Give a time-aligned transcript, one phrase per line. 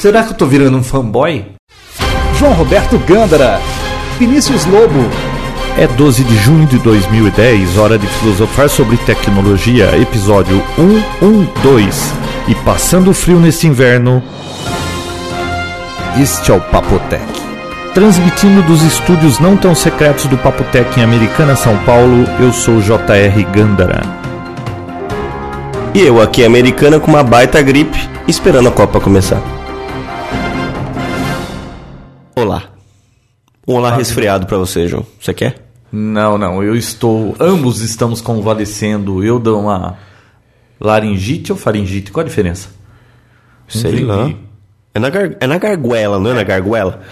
[0.00, 1.44] Será que eu tô virando um fanboy?
[2.38, 3.60] João Roberto Gândara,
[4.18, 4.98] Vinícius Lobo.
[5.76, 12.14] É 12 de junho de 2010, hora de filosofar sobre tecnologia, episódio 112.
[12.48, 14.22] E passando frio nesse inverno,
[16.18, 17.22] este é o Papotec.
[17.92, 23.44] Transmitindo dos estúdios não tão secretos do Papotec em Americana, São Paulo, eu sou J.R.
[23.52, 24.00] Gandara.
[25.92, 29.59] E eu aqui, americana, com uma baita gripe, esperando a Copa começar.
[32.40, 32.70] Olá.
[33.68, 35.06] Um olá resfriado pra você, João.
[35.20, 35.56] Você quer?
[35.92, 37.36] Não, não, eu estou.
[37.38, 39.22] Ambos estamos convalescendo.
[39.22, 39.98] Eu dou uma
[40.80, 42.10] laringite ou faringite?
[42.10, 42.70] Qual a diferença?
[43.68, 44.04] Sei Entendi.
[44.04, 44.32] lá.
[44.94, 45.36] É na, gar...
[45.38, 47.02] é na garguela, não é na garguela?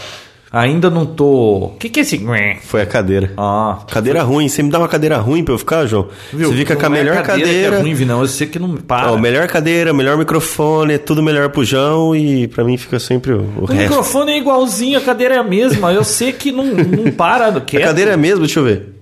[0.51, 1.66] Ainda não tô.
[1.66, 2.25] O que, que é esse.
[2.65, 3.33] Foi a cadeira.
[3.37, 4.48] Ah, Cadeira ruim.
[4.48, 6.09] Você me dá uma cadeira ruim pra eu ficar, João?
[6.33, 6.48] viu?
[6.51, 7.77] Você fica com a Não é melhor que cadeira.
[7.77, 8.23] é ruim, não.
[8.23, 9.12] Eu sei que não me para.
[9.12, 13.33] Ó, melhor cadeira, melhor microfone, é tudo melhor pro João e pra mim fica sempre
[13.33, 13.83] o, o O resto.
[13.91, 15.93] microfone é igualzinho, a cadeira é a mesma.
[15.93, 17.85] Eu sei que não, não para do A quieto.
[17.85, 18.95] cadeira é a mesma, deixa eu ver.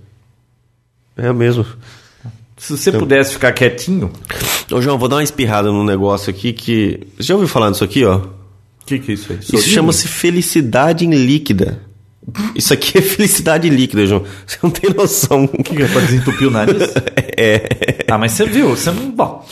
[1.16, 1.64] É a mesma.
[2.56, 4.10] Se você pudesse ficar quietinho.
[4.72, 7.06] Ô, João, vou dar uma espirrada num negócio aqui que.
[7.16, 8.20] Você já ouviu falar disso aqui, ó?
[8.86, 9.40] O que, que é isso aí?
[9.40, 11.82] Isso chama-se felicidade em líquida.
[12.54, 14.22] Isso aqui é felicidade líquida, João.
[14.46, 15.44] Você não tem noção.
[15.44, 16.94] O que, que é pra desentupir o nariz?
[17.38, 18.04] É.
[18.08, 19.10] Ah, mas você viu, você não.
[19.10, 19.46] Bom.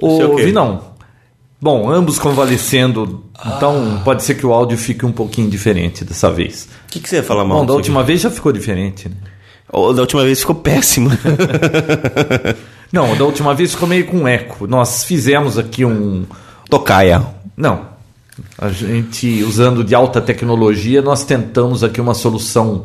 [0.00, 0.36] É o?
[0.36, 0.94] Vinão.
[1.60, 6.68] Bom, ambos convalescendo, então pode ser que o áudio fique um pouquinho diferente dessa vez.
[6.86, 7.60] O que, que você ia falar mal?
[7.60, 9.16] Bom, da última vez já ficou diferente, né?
[9.68, 9.94] aqui?
[9.94, 11.10] Da última vez ficou péssimo.
[12.92, 14.68] Não, da última vez ficou meio com eco.
[14.68, 16.24] Nós fizemos aqui um.
[16.70, 17.26] Tocaia.
[17.56, 17.95] Não.
[18.58, 22.84] A gente, usando de alta tecnologia, nós tentamos aqui uma solução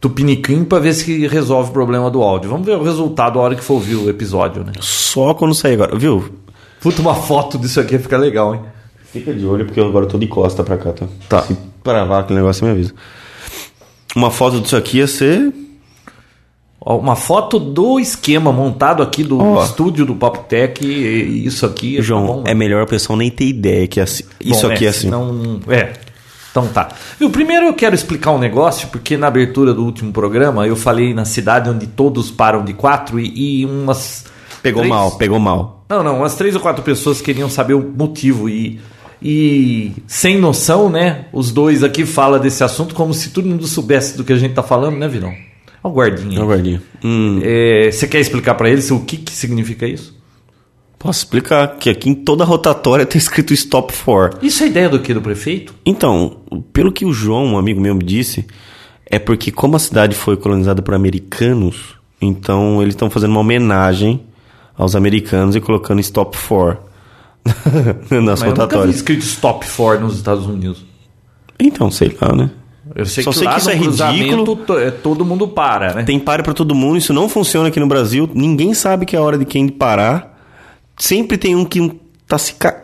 [0.00, 2.50] tupiniquim para ver se resolve o problema do áudio.
[2.50, 4.72] Vamos ver o resultado a hora que for ouvir o episódio, né?
[4.80, 5.96] Só quando sair agora.
[5.96, 6.30] Viu?
[6.80, 8.62] Puta, uma foto disso aqui fica legal, hein?
[9.12, 11.06] Fica de olho porque eu agora tô de costa pra cá, tá?
[11.28, 11.42] Tá.
[11.42, 12.94] Se travar aquele negócio, você me avisa.
[14.14, 15.52] Uma foto disso aqui ia ser.
[16.80, 19.62] Uma foto do esquema montado aqui do Ó.
[19.64, 20.82] estúdio do Papo Tech.
[20.82, 21.96] E isso aqui.
[21.96, 24.24] tá João, bom, é melhor a pessoa nem ter ideia que é assim.
[24.40, 25.00] Isso Bom, aqui é, assim.
[25.02, 25.92] senão- é.
[26.50, 26.88] Então tá.
[27.18, 31.12] Viu, primeiro eu quero explicar um negócio, porque na abertura do último programa eu falei
[31.14, 34.24] na cidade onde todos param de quatro e, e umas.
[34.62, 35.84] Pegou três- mal, pegou mal.
[35.88, 38.80] Não, não, umas três ou quatro pessoas queriam saber o motivo e.
[39.22, 41.26] E sem noção, né?
[41.30, 44.54] Os dois aqui falam desse assunto como se todo mundo soubesse do que a gente
[44.54, 45.34] tá falando, né, Virão?
[45.82, 46.38] Olha o guardinha.
[46.38, 46.82] Não, guardinha.
[47.02, 50.18] Hum, É, você quer explicar pra eles o que, que significa isso?
[50.98, 54.36] posso explicar que aqui em toda a rotatória tá escrito Stop for.
[54.42, 55.14] Isso é ideia do que?
[55.14, 55.74] Do prefeito?
[55.86, 56.40] Então,
[56.74, 58.46] pelo que o João, um amigo meu, me disse,
[59.06, 64.20] é porque como a cidade foi colonizada por americanos, então eles estão fazendo uma homenagem
[64.76, 66.78] aos americanos e colocando Stop for
[67.46, 67.50] nas
[68.10, 68.96] Mas eu nunca vi rotatórias.
[68.96, 70.84] escrito Stop for nos Estados Unidos.
[71.58, 72.50] Então, sei lá, né?
[72.94, 74.58] Eu sei Só que sei que isso é ridículo.
[74.78, 76.02] é, todo mundo para, né?
[76.02, 78.28] Tem pare pra todo mundo, isso não funciona aqui no Brasil.
[78.34, 80.38] Ninguém sabe que é a hora de quem parar.
[80.96, 81.92] Sempre tem um que
[82.26, 82.80] tá se ca...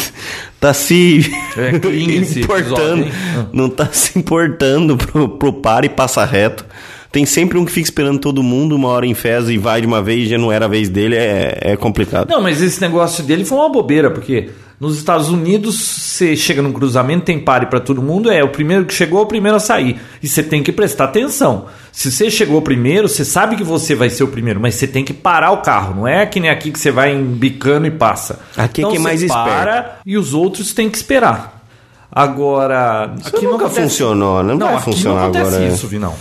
[0.58, 1.70] tá se É,
[2.40, 3.12] importando, episódio?
[3.38, 3.46] Ah.
[3.52, 6.64] não tá se importando pro, pro par e passa reto.
[7.12, 9.86] Tem sempre um que fica esperando todo mundo, uma hora em fez e vai de
[9.86, 12.30] uma vez e já não era a vez dele, é, é complicado.
[12.30, 14.48] Não, mas esse negócio dele foi uma bobeira, porque
[14.82, 18.84] nos Estados Unidos você chega num cruzamento, tem pare pra todo mundo, é o primeiro
[18.84, 20.00] que chegou, é o primeiro a sair.
[20.20, 21.66] E você tem que prestar atenção.
[21.92, 25.04] Se você chegou primeiro, você sabe que você vai ser o primeiro, mas você tem
[25.04, 25.94] que parar o carro.
[25.94, 28.40] Não é que nem aqui que você vai embicando e passa.
[28.56, 31.62] Aqui é quem você mais para e os outros têm que esperar.
[32.10, 35.68] Agora, Isso aqui não nunca acontece- funcionou, não vai aqui funcionar não acontece agora, é.
[35.74, 36.14] isso, Vinão.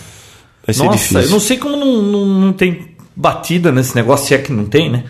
[0.66, 1.22] Vai ser Nossa, difícil.
[1.22, 4.66] eu não sei como não, não, não tem batida nesse negócio, se é que não
[4.66, 5.04] tem, né?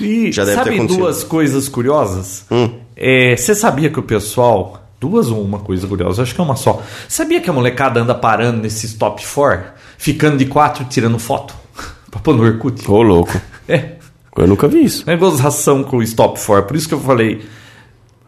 [0.00, 2.44] E Já deve sabe duas coisas curiosas?
[2.50, 2.70] Hum.
[3.00, 4.76] É, você sabia que o pessoal.
[5.00, 6.22] Duas ou uma coisa curiosa?
[6.22, 6.82] Acho que é uma só.
[7.08, 11.54] Sabia que a molecada anda parando nesse stop for, ficando de quatro tirando foto?
[12.10, 12.88] pra pôr no Orkut?
[12.90, 13.40] Ô, louco.
[13.66, 13.92] É.
[14.36, 15.08] Eu nunca vi isso.
[15.10, 16.64] É gozação com o stop for.
[16.64, 17.40] Por isso que eu falei.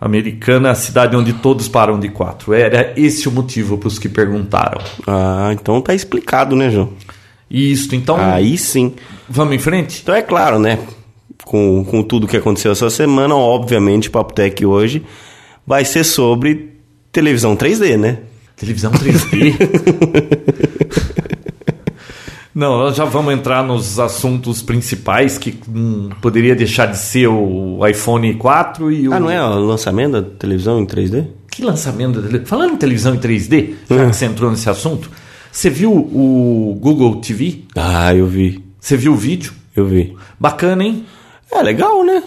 [0.01, 2.55] Americana é a cidade onde todos param de quatro.
[2.55, 4.81] Era esse o motivo para os que perguntaram.
[5.07, 6.95] Ah, então tá explicado, né, João?
[7.51, 8.17] Isso, então.
[8.19, 8.95] Aí sim.
[9.29, 10.01] Vamos em frente?
[10.03, 10.79] Então é claro, né?
[11.45, 15.03] Com, com tudo que aconteceu essa semana, obviamente, o Papo Tech hoje
[15.67, 16.71] vai ser sobre
[17.11, 18.19] televisão 3D, né?
[18.57, 19.55] Televisão 3D?
[22.55, 27.81] Não, nós já vamos entrar nos assuntos principais que hum, poderia deixar de ser o
[27.87, 29.15] iPhone 4 e o.
[29.15, 31.25] Ah, não é o lançamento da televisão em 3D?
[31.51, 34.11] Que lançamento da tele- Falando em televisão em 3D, já Hum.
[34.11, 35.11] que você entrou nesse assunto,
[35.51, 37.61] você viu o Google TV?
[37.75, 38.63] Ah, eu vi.
[38.79, 39.55] Você viu o vídeo?
[39.75, 40.15] Eu vi.
[40.39, 41.07] Bacana, hein?
[41.53, 42.23] É legal, né?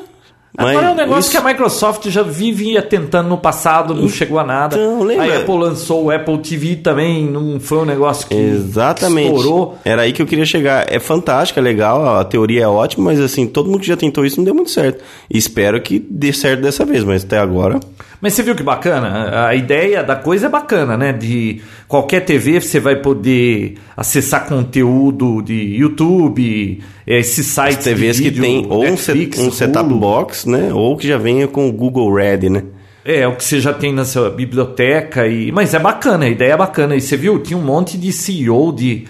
[0.58, 4.40] Agora é um negócio isso- que a Microsoft já vivia tentando no passado, não chegou
[4.40, 4.78] a nada.
[4.78, 9.36] Então, lembra- a Apple lançou o Apple TV também, não foi um negócio que Exatamente.
[9.36, 9.78] estourou.
[9.84, 10.86] Era aí que eu queria chegar.
[10.90, 14.26] É fantástico, é legal, a teoria é ótima, mas assim, todo mundo que já tentou
[14.26, 15.04] isso não deu muito certo.
[15.30, 17.78] Espero que dê certo dessa vez, mas até agora.
[18.22, 19.48] Mas você viu que bacana?
[19.48, 21.14] A ideia da coisa é bacana, né?
[21.14, 28.18] De qualquer TV você vai poder acessar conteúdo de YouTube, eh, esses sites As TVs
[28.18, 30.00] de que vídeo, tem ou um, Netflix, um setup Hulu.
[30.00, 30.74] box, né?
[30.74, 32.64] Ou que já venha com o Google Ready, né?
[33.04, 35.28] É, o que você já tem na sua biblioteca.
[35.28, 35.52] E...
[35.52, 36.96] Mas é bacana, a ideia é bacana.
[36.96, 37.38] E você viu?
[37.38, 39.06] Tinha um monte de CEO de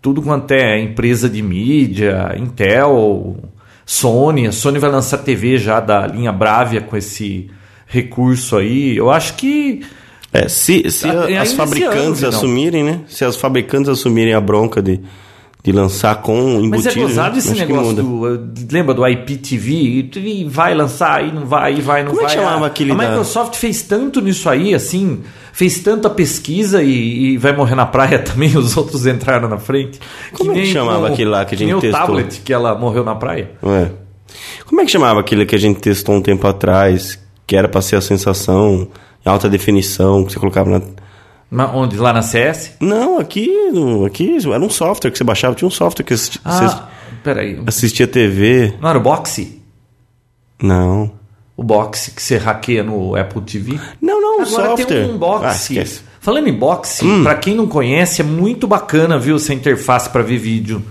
[0.00, 3.36] tudo quanto é empresa de mídia, Intel,
[3.84, 4.46] Sony.
[4.46, 7.50] A Sony vai lançar TV já da linha Bravia com esse
[7.86, 8.96] recurso aí.
[8.96, 9.80] Eu acho que.
[10.32, 13.00] É, se, se a- ainda as esse fabricantes ano, assumirem, né?
[13.06, 15.00] Se as fabricantes assumirem a bronca de,
[15.62, 17.38] de lançar com Mas embutido, é gozado né?
[17.38, 18.34] esse que negócio do.
[18.34, 18.38] eh,
[18.72, 20.10] Lembra do IPTV?
[20.16, 22.34] E vai lançar, aí não vai, aí vai, não Como é vai.
[22.34, 25.20] que chamava a, aquele a da- Microsoft fez tanto nisso aí, assim,
[25.52, 30.00] fez tanta pesquisa e, e vai morrer na praia também, os outros entraram na frente.
[30.32, 32.00] Como é que chamava aquele lá que a gente nem testou?
[32.02, 33.52] o tablet que ela morreu na praia.
[33.62, 33.90] É.
[34.66, 37.80] Como é que chamava aquele que a gente testou um tempo atrás, que era pra
[37.82, 38.88] ser a sensação
[39.24, 40.82] em alta definição, que você colocava na.
[41.50, 41.96] Ma- Onde?
[41.96, 42.72] Lá na CS?
[42.80, 46.38] Não, aqui, no- aqui era um software que você baixava, tinha um software que assisti-
[46.42, 46.88] você Ah,
[47.22, 47.60] peraí.
[47.66, 48.74] assistia TV.
[48.80, 49.62] Não era o Boxe?
[50.62, 51.12] Não.
[51.56, 53.78] O Boxe que você hackeia no Apple TV?
[54.00, 54.46] Não, não, Agora
[54.76, 54.86] software.
[54.86, 55.78] tem um Ah, boxe.
[55.80, 55.84] Hum.
[56.20, 60.38] Falando em boxe, pra quem não conhece, é muito bacana, viu, essa interface pra ver
[60.38, 60.82] vídeo.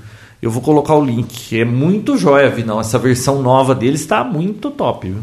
[0.42, 1.60] Eu vou colocar o link.
[1.60, 2.80] É muito joia, Vinão.
[2.80, 5.18] Essa versão nova dele está muito top, viu?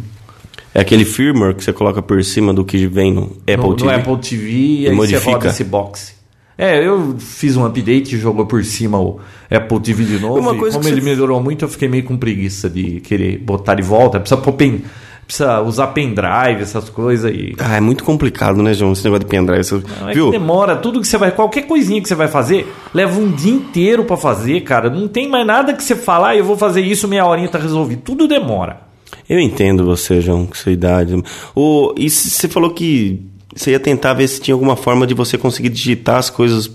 [0.74, 3.90] É aquele firmware que você coloca por cima do que vem no Apple no, TV.
[3.90, 5.20] no Apple TV e aí modifica.
[5.24, 6.12] você roda esse boxe.
[6.56, 9.18] É, eu fiz um update e jogou por cima o
[9.50, 10.38] Apple TV de novo.
[10.40, 13.38] Uma e coisa como ele você- melhorou muito, eu fiquei meio com preguiça de querer
[13.38, 14.20] botar de volta.
[14.20, 14.82] Precisa, pen,
[15.26, 17.54] precisa usar pendrive, essas coisas aí.
[17.58, 18.92] Ah, é muito complicado, né, João?
[18.92, 19.64] Esse negócio de pendrive.
[19.64, 19.82] Você...
[20.00, 20.30] Não, é Viu?
[20.30, 24.04] demora, tudo que você vai, qualquer coisinha que você vai fazer, leva um dia inteiro
[24.04, 24.90] pra fazer, cara.
[24.90, 27.58] Não tem mais nada que você falar, ah, eu vou fazer isso, meia horinha tá
[27.58, 28.02] resolvido.
[28.04, 28.89] Tudo demora.
[29.30, 31.14] Eu entendo você, João, com sua idade.
[31.54, 33.22] O, e você falou que
[33.54, 36.68] você ia tentar ver se tinha alguma forma de você conseguir digitar as coisas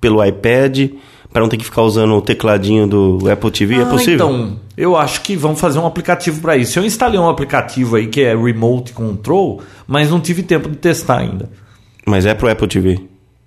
[0.00, 0.90] pelo iPad
[1.30, 3.74] para não ter que ficar usando o tecladinho do Apple TV.
[3.74, 4.14] é Ah, possível?
[4.14, 6.78] Então, eu acho que vão fazer um aplicativo pra isso.
[6.78, 11.18] Eu instalei um aplicativo aí que é Remote Control, mas não tive tempo de testar
[11.18, 11.50] ainda.
[12.06, 13.00] Mas é pro Apple TV.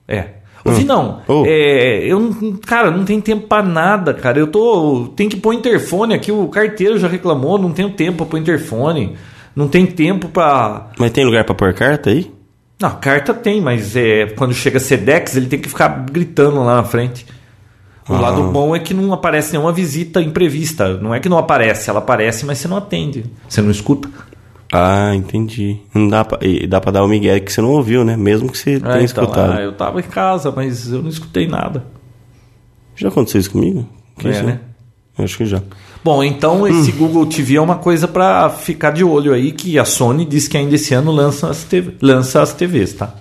[0.08, 0.41] É.
[0.63, 1.22] Eu vi não.
[1.28, 1.44] Oh.
[1.46, 4.38] É, eu não, cara, não tem tempo pra nada, cara.
[4.40, 6.31] Eu tô, tem que pôr interfone aqui.
[6.31, 9.16] O carteiro já reclamou, não tenho tempo pra pôr interfone.
[9.56, 12.31] Não tem tempo pra Mas tem lugar para pôr carta aí?
[12.80, 16.84] Não, carta tem, mas é, quando chega Sedex, ele tem que ficar gritando lá na
[16.84, 17.25] frente.
[18.10, 18.19] O Ah.
[18.22, 20.98] lado bom é que não aparece nenhuma visita imprevista.
[20.98, 23.25] Não é que não aparece, ela aparece, mas você não atende.
[23.48, 24.10] Você não escuta.
[24.72, 25.78] Ah, entendi.
[25.94, 28.16] Não dá pra, e dá pra dar o Miguel que você não ouviu, né?
[28.16, 29.52] Mesmo que você tenha É, então, escutado.
[29.52, 31.84] ah, eu tava em casa, mas eu não escutei nada.
[32.96, 33.88] Já aconteceu isso comigo?
[34.18, 34.60] Que É, isso, né?
[35.18, 35.62] Eu Acho que já.
[36.04, 39.86] Bom, então esse Google TV é uma coisa pra ficar de olho aí, que a
[39.86, 43.14] Sony diz que ainda esse ano lança as, TV, lança as TVs, tá?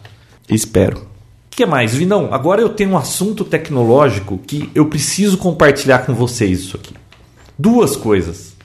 [0.49, 0.99] Espero.
[0.99, 1.03] O
[1.51, 2.29] que mais, Vinão?
[2.33, 6.95] Agora eu tenho um assunto tecnológico que eu preciso compartilhar com vocês isso aqui.
[7.59, 8.57] Duas coisas.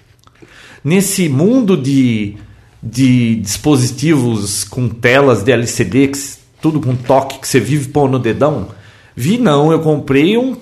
[0.84, 2.38] Nesse mundo de,
[2.86, 6.20] de dispositivos com telas de LCD, que
[6.62, 8.68] tudo com toque que você vive pôr no dedão,
[9.16, 10.56] vi não, eu comprei um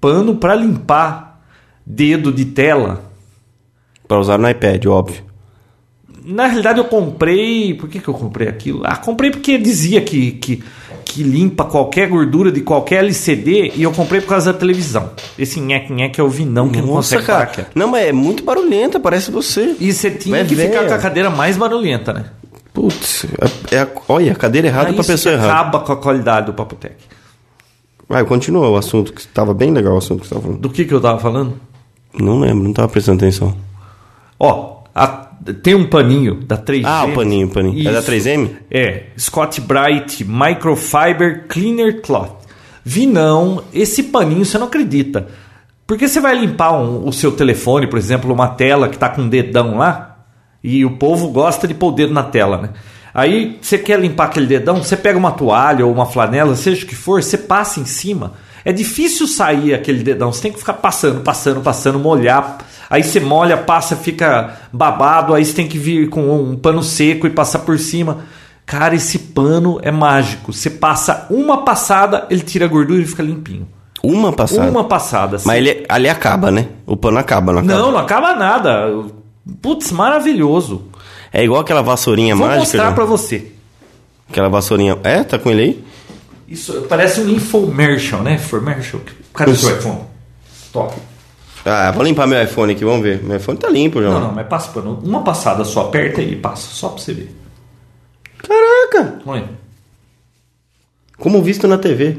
[0.00, 1.40] pano para limpar
[1.86, 3.04] dedo de tela.
[4.08, 5.22] Pra usar no iPad, óbvio.
[6.24, 7.74] Na realidade eu comprei.
[7.74, 8.82] Por que, que eu comprei aquilo?
[8.84, 10.64] Ah, comprei porque dizia que, que,
[11.12, 15.10] que limpa qualquer gordura de qualquer LCD e eu comprei por causa da televisão.
[15.38, 17.46] Esse nhec-nhec é o vinão que não Nossa, consegue cara.
[17.46, 17.68] parar.
[17.74, 19.74] Não, mas é muito barulhenta, parece você.
[19.80, 20.88] E você tinha É que ficar velha.
[20.88, 22.26] com a cadeira mais barulhenta, né?
[22.72, 23.26] Putz,
[23.70, 25.60] é, é a- olha, cadeira errada Aí pra pessoa que errada.
[25.60, 26.94] acaba com a qualidade do Papotec.
[28.08, 30.60] Vai, continua o assunto, que tava bem legal o assunto que você tava falando.
[30.60, 31.54] Do que, que eu tava falando?
[32.18, 33.54] Não lembro, não tava prestando atenção.
[34.38, 35.29] Ó, a-
[35.62, 36.84] tem um paninho da 3M.
[36.86, 37.88] Ah, o paninho, o paninho.
[37.88, 38.10] É da Isso.
[38.10, 38.50] 3M?
[38.70, 42.40] É, Scott Bright Microfiber Cleaner Cloth.
[42.84, 45.28] Vi não, esse paninho você não acredita.
[45.86, 49.22] Porque você vai limpar um- o seu telefone, por exemplo, uma tela que tá com
[49.22, 50.18] um dedão lá,
[50.62, 52.68] e o povo gosta de pôr o dedo na tela, né?
[53.12, 56.88] Aí você quer limpar aquele dedão, você pega uma toalha ou uma flanela, seja o
[56.88, 58.34] que for, você passa em cima.
[58.64, 62.58] É difícil sair aquele dedão, você tem que ficar passando, passando, passando, molhar.
[62.90, 67.24] Aí você molha, passa, fica babado, aí você tem que vir com um pano seco
[67.24, 68.18] e passar por cima.
[68.66, 70.52] Cara, esse pano é mágico.
[70.52, 73.68] Você passa uma passada, ele tira a gordura e fica limpinho.
[74.02, 74.68] Uma passada.
[74.68, 75.36] Uma passada.
[75.36, 75.46] assim.
[75.46, 76.66] Mas ele, ali acaba, né?
[76.84, 77.78] O pano acaba, não acaba?
[77.80, 78.88] Não, não acaba nada.
[79.62, 80.82] Putz, maravilhoso.
[81.32, 82.60] É igual aquela vassourinha Vou mágica.
[82.60, 82.94] mostrar João?
[82.94, 83.52] pra você.
[84.28, 84.98] Aquela vassourinha.
[85.04, 85.84] É, tá com ele aí?
[86.48, 88.34] Isso parece um infomercial, né?
[88.34, 89.00] Infomercial.
[89.32, 90.00] Cadê o seu iPhone?
[90.72, 90.94] Top.
[91.64, 93.22] Ah, vou limpar meu iPhone aqui, vamos ver.
[93.22, 94.14] Meu iPhone tá limpo, João.
[94.14, 94.98] Não, não, mas passa pano.
[95.02, 97.34] Uma passada só, aperta e passa, só pra você ver.
[98.38, 99.20] Caraca!
[99.26, 99.48] Olha.
[101.18, 102.18] Como visto na TV.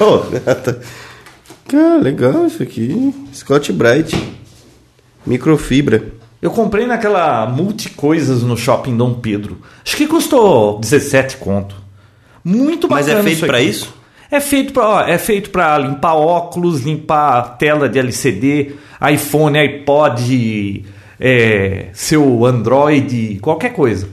[0.00, 0.22] oh,
[1.68, 3.14] Cara, legal isso aqui.
[3.34, 4.16] Scott Bright.
[5.26, 6.04] Microfibra.
[6.40, 9.58] Eu comprei naquela multicoisas no shopping Dom Pedro.
[9.84, 11.76] Acho que custou 17 conto.
[12.42, 13.20] Muito Mas bacana.
[13.20, 13.68] é feito pra aqui.
[13.68, 13.94] isso?
[14.32, 18.72] É feito para, é feito para limpar óculos, limpar tela de LCD,
[19.12, 20.86] iPhone, iPod,
[21.20, 24.08] é, seu Android, qualquer coisa.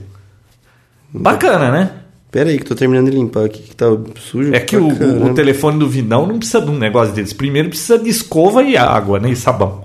[1.10, 1.90] Bacana, né?
[2.30, 3.86] Pera aí que tô terminando de limpar aqui, que tá
[4.16, 4.54] sujo.
[4.54, 4.88] É que o,
[5.24, 7.34] o telefone do Vinão não precisa de um negócio desse.
[7.34, 9.30] Primeiro precisa de escova e água, né?
[9.30, 9.84] E sabão.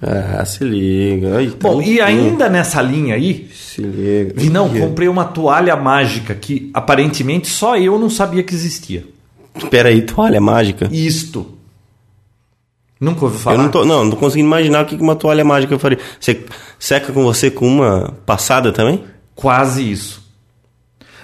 [0.00, 1.36] Ah, se liga.
[1.38, 2.04] Ai, tá Bom, e limpinho.
[2.04, 4.34] ainda nessa linha aí, Se liga.
[4.36, 9.04] Vinão, comprei uma toalha mágica que aparentemente só eu não sabia que existia.
[9.74, 10.88] Pera aí, toalha mágica.
[10.92, 11.58] Isto.
[13.00, 13.56] Nunca ouviu falar?
[13.56, 15.98] Eu não tô, não, não tô conseguindo imaginar o que uma toalha mágica faria.
[16.20, 16.44] Você
[16.78, 19.02] seca com você com uma passada também?
[19.34, 20.22] Quase isso.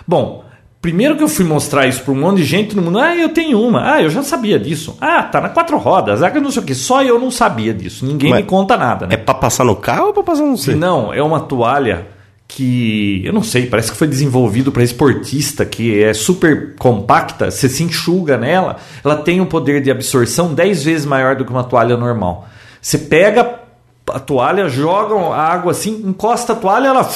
[0.05, 0.45] Bom,
[0.83, 3.29] primeiro que eu fui mostrar isso para um monte de gente no mundo, ah, eu
[3.29, 6.61] tenho uma, ah, eu já sabia disso, ah, tá na quatro rodas, ah, não sei
[6.61, 9.15] o que, só eu não sabia disso, ninguém Mas me conta nada, né?
[9.15, 10.75] É pra passar no carro ou pra passar no você?
[10.75, 12.09] Não, é uma toalha
[12.51, 17.69] que, eu não sei, parece que foi desenvolvido para esportista, que é super compacta, você
[17.69, 21.63] se enxuga nela, ela tem um poder de absorção 10 vezes maior do que uma
[21.63, 22.49] toalha normal.
[22.83, 23.61] Você pega
[24.09, 27.09] a toalha, joga a água assim, encosta a toalha, ela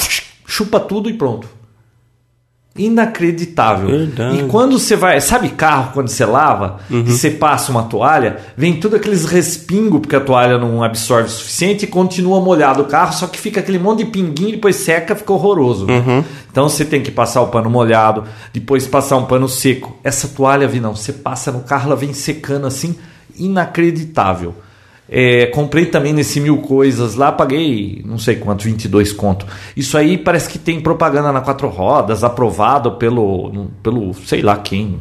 [0.46, 1.48] chupa tudo e pronto.
[2.76, 3.88] Inacreditável.
[3.88, 4.38] Verdade.
[4.38, 8.80] E quando você vai, sabe carro quando você lava e você passa uma toalha, vem
[8.80, 13.12] tudo aqueles respingos porque a toalha não absorve o suficiente e continua molhado o carro,
[13.12, 15.86] só que fica aquele monte de pinguinho, depois seca, fica horroroso.
[15.86, 16.24] né?
[16.50, 19.96] Então você tem que passar o pano molhado, depois passar um pano seco.
[20.02, 22.96] Essa toalha, vi não, você passa no carro, ela vem secando assim,
[23.36, 24.54] inacreditável.
[25.08, 29.46] É, comprei também nesse mil coisas lá, paguei não sei quanto, 22 conto.
[29.76, 34.98] Isso aí parece que tem propaganda na quatro rodas, aprovado pelo, pelo sei lá quem.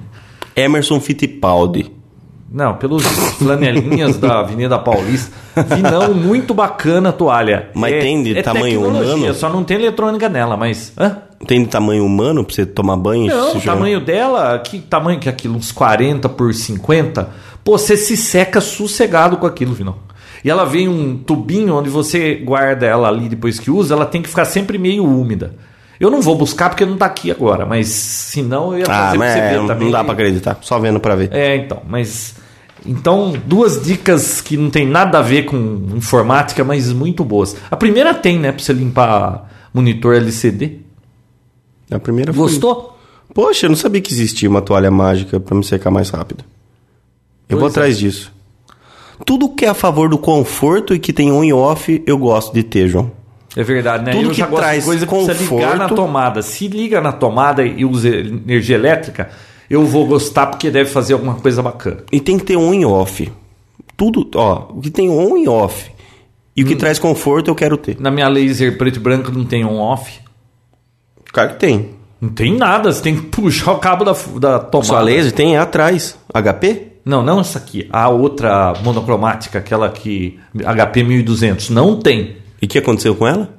[0.55, 1.89] Emerson Fittipaldi.
[2.53, 3.03] Não, pelos
[3.39, 5.35] flanelinhas da Avenida Paulista.
[5.75, 7.69] Vi não, muito bacana a toalha.
[7.73, 9.33] Mas tem de tamanho tecnologia, humano?
[9.33, 10.93] Só não tem eletrônica nela, mas.
[10.95, 11.17] Hã?
[11.47, 13.25] Tem de tamanho humano pra você tomar banho?
[13.27, 15.55] Não, o tamanho dela, que tamanho que é aquilo?
[15.55, 17.27] Uns 40 por 50?
[17.63, 19.97] Pô, você se seca sossegado com aquilo, final.
[20.43, 24.21] E ela vem um tubinho onde você guarda ela ali depois que usa, ela tem
[24.21, 25.55] que ficar sempre meio úmida.
[25.99, 29.17] Eu não vou buscar porque não tá aqui agora, mas senão eu ia Ah, fazer
[29.17, 29.83] pra mas você é, ver também.
[29.85, 30.57] não dá pra acreditar.
[30.61, 31.29] Só vendo pra ver.
[31.31, 32.35] É, então, mas.
[32.85, 35.55] Então, duas dicas que não tem nada a ver com
[35.95, 37.55] informática, mas muito boas.
[37.71, 40.79] A primeira tem, né, pra você limpar monitor LCD.
[41.89, 42.97] A primeira foi- Gostou?
[43.33, 46.43] Poxa, eu não sabia que existia uma toalha mágica pra me secar mais rápido.
[47.53, 47.71] Eu vou é.
[47.71, 48.31] atrás disso.
[49.25, 52.53] Tudo que é a favor do conforto e que tem on e off, eu gosto
[52.53, 53.11] de ter, João.
[53.55, 54.11] É verdade, né?
[54.11, 55.95] Tudo eu que já gosto traz de coisa que precisa ligar na conforto.
[55.95, 56.41] tomada.
[56.41, 59.29] Se liga na tomada e usa energia elétrica,
[59.69, 62.03] eu vou gostar porque deve fazer alguma coisa bacana.
[62.11, 63.31] E tem que ter on e off.
[63.95, 65.91] Tudo, ó, o que tem on e off.
[66.55, 66.69] E o Hum.
[66.69, 67.95] que traz conforto eu quero ter.
[67.99, 70.19] Na minha laser preto e branco não tem on-off.
[71.31, 71.89] Claro que tem.
[72.21, 74.87] Não tem nada, você tem que puxar o cabo da, da tomada.
[74.87, 76.17] Sua laser tem atrás.
[76.33, 76.92] HP?
[77.05, 77.87] Não, não essa aqui.
[77.91, 80.39] A outra monocromática, aquela que.
[80.55, 81.69] HP 1200.
[81.69, 82.37] Não tem.
[82.61, 83.49] E o que aconteceu com ela?
[83.53, 83.57] Ah,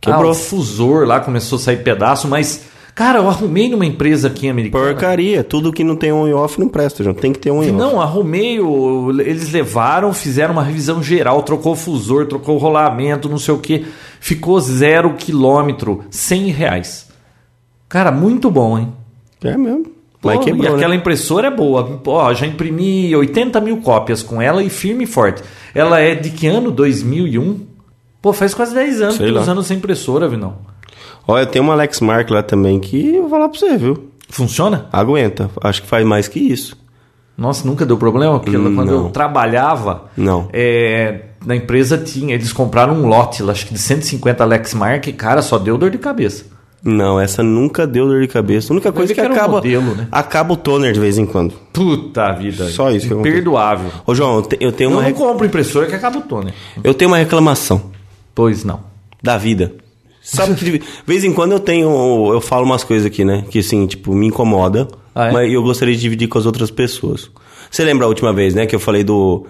[0.00, 0.30] Quebrou.
[0.30, 2.76] o fusor lá começou a sair pedaço, mas.
[2.94, 4.84] Cara, eu arrumei numa empresa aqui americana.
[4.86, 5.44] Porcaria.
[5.44, 7.14] Tudo que não tem on e off não presta, João.
[7.14, 7.72] Tem que ter on e off.
[7.72, 8.58] Não, arrumei.
[9.20, 13.58] Eles levaram, fizeram uma revisão geral, trocou o fusor, trocou o rolamento, não sei o
[13.58, 13.84] que.
[14.18, 17.08] Ficou zero quilômetro, 100 reais.
[17.86, 18.92] Cara, muito bom, hein?
[19.44, 19.95] É mesmo.
[20.20, 20.96] Pô, Mas quebrou, e aquela né?
[20.96, 22.00] impressora é boa.
[22.06, 25.42] Ó, já imprimi 80 mil cópias com ela e firme e forte.
[25.74, 26.70] Ela é de que ano?
[26.70, 27.66] 2001?
[28.22, 30.56] Pô, faz quase 10 anos Sei que tô usando essa impressora, Vinão.
[31.28, 34.10] Olha, tem uma Alex Mark lá também que eu vou falar pra você, viu?
[34.28, 34.86] Funciona?
[34.92, 35.50] Aguenta.
[35.62, 36.76] Acho que faz mais que isso.
[37.36, 39.04] Nossa, nunca deu problema, porque Hum, quando não.
[39.04, 40.48] eu trabalhava, Não.
[40.52, 45.12] é, na empresa tinha, eles compraram um lote, acho que de 150 Alex Mark, e,
[45.12, 46.46] cara, só deu dor de cabeça.
[46.84, 48.72] Não, essa nunca deu dor de cabeça.
[48.72, 50.06] A única coisa ver que que era um acaba, modelo, né?
[50.12, 51.52] acaba o toner de vez em quando.
[51.72, 52.68] Puta vida.
[52.70, 53.12] Só isso.
[53.12, 53.90] Imperdoável.
[54.06, 56.22] Ô, João, eu, te- eu tenho Eu uma, não rec- compro impressora que acaba o
[56.22, 56.54] toner.
[56.84, 57.90] eu tenho uma reclamação
[58.34, 58.80] Pois não.
[59.22, 59.74] da vida.
[60.22, 62.32] Sabe que de vez em quando eu tenho.
[62.32, 63.44] Eu falo umas coisas aqui, né?
[63.50, 64.86] Que assim, tipo, me incomoda.
[65.14, 65.32] Ah, é?
[65.32, 67.30] Mas eu gostaria de dividir com as outras pessoas.
[67.70, 68.66] Você lembra a última vez, né?
[68.66, 69.46] Que eu falei do.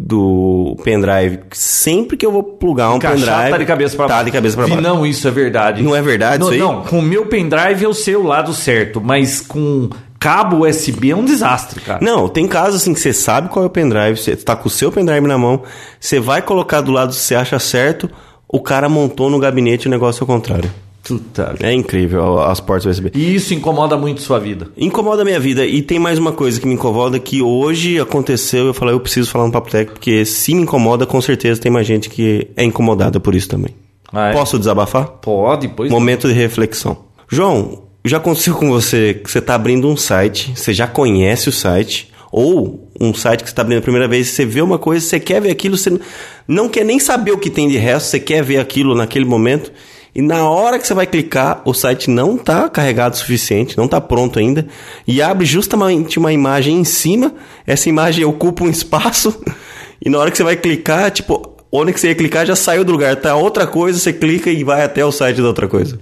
[0.00, 1.40] Do pendrive.
[1.50, 3.50] Sempre que eu vou plugar um Encaixar, pendrive.
[3.50, 4.24] tá de cabeça pra Tá baixo.
[4.26, 4.80] de cabeça pra baixo.
[4.80, 5.82] Não, isso é verdade.
[5.82, 6.58] Não é verdade não, isso aí?
[6.60, 9.90] Não, com o meu pendrive eu sei o lado certo, mas com
[10.20, 11.98] cabo USB é um desastre, cara.
[12.00, 14.70] Não, tem casos assim que você sabe qual é o pendrive, você tá com o
[14.70, 15.62] seu pendrive na mão,
[15.98, 18.08] você vai colocar do lado que você acha certo,
[18.48, 20.70] o cara montou no gabinete o negócio ao contrário.
[21.08, 21.54] Puta.
[21.60, 23.10] É incrível as portas USB.
[23.14, 24.68] E isso incomoda muito sua vida.
[24.76, 25.64] Incomoda a minha vida.
[25.64, 28.66] E tem mais uma coisa que me incomoda que hoje aconteceu.
[28.66, 31.72] Eu falei, eu preciso falar no Papo Tech, porque se me incomoda, com certeza tem
[31.72, 33.74] mais gente que é incomodada por isso também.
[34.12, 34.32] Ah, é?
[34.32, 35.06] Posso desabafar?
[35.06, 35.90] Pode, pois.
[35.90, 36.96] Momento de reflexão.
[37.28, 41.52] João, já aconteceu com você que você está abrindo um site, você já conhece o
[41.52, 45.04] site, ou um site que você está abrindo a primeira vez, você vê uma coisa,
[45.04, 45.98] você quer ver aquilo, você
[46.46, 49.72] não quer nem saber o que tem de resto, você quer ver aquilo naquele momento,
[50.14, 53.84] e na hora que você vai clicar, o site não está carregado o suficiente, não
[53.84, 54.66] está pronto ainda,
[55.06, 57.34] e abre justamente uma imagem em cima,
[57.66, 59.40] essa imagem ocupa um espaço,
[60.04, 62.84] e na hora que você vai clicar, tipo, onde que você ia clicar já saiu
[62.84, 65.98] do lugar, tá outra coisa, você clica e vai até o site da outra coisa.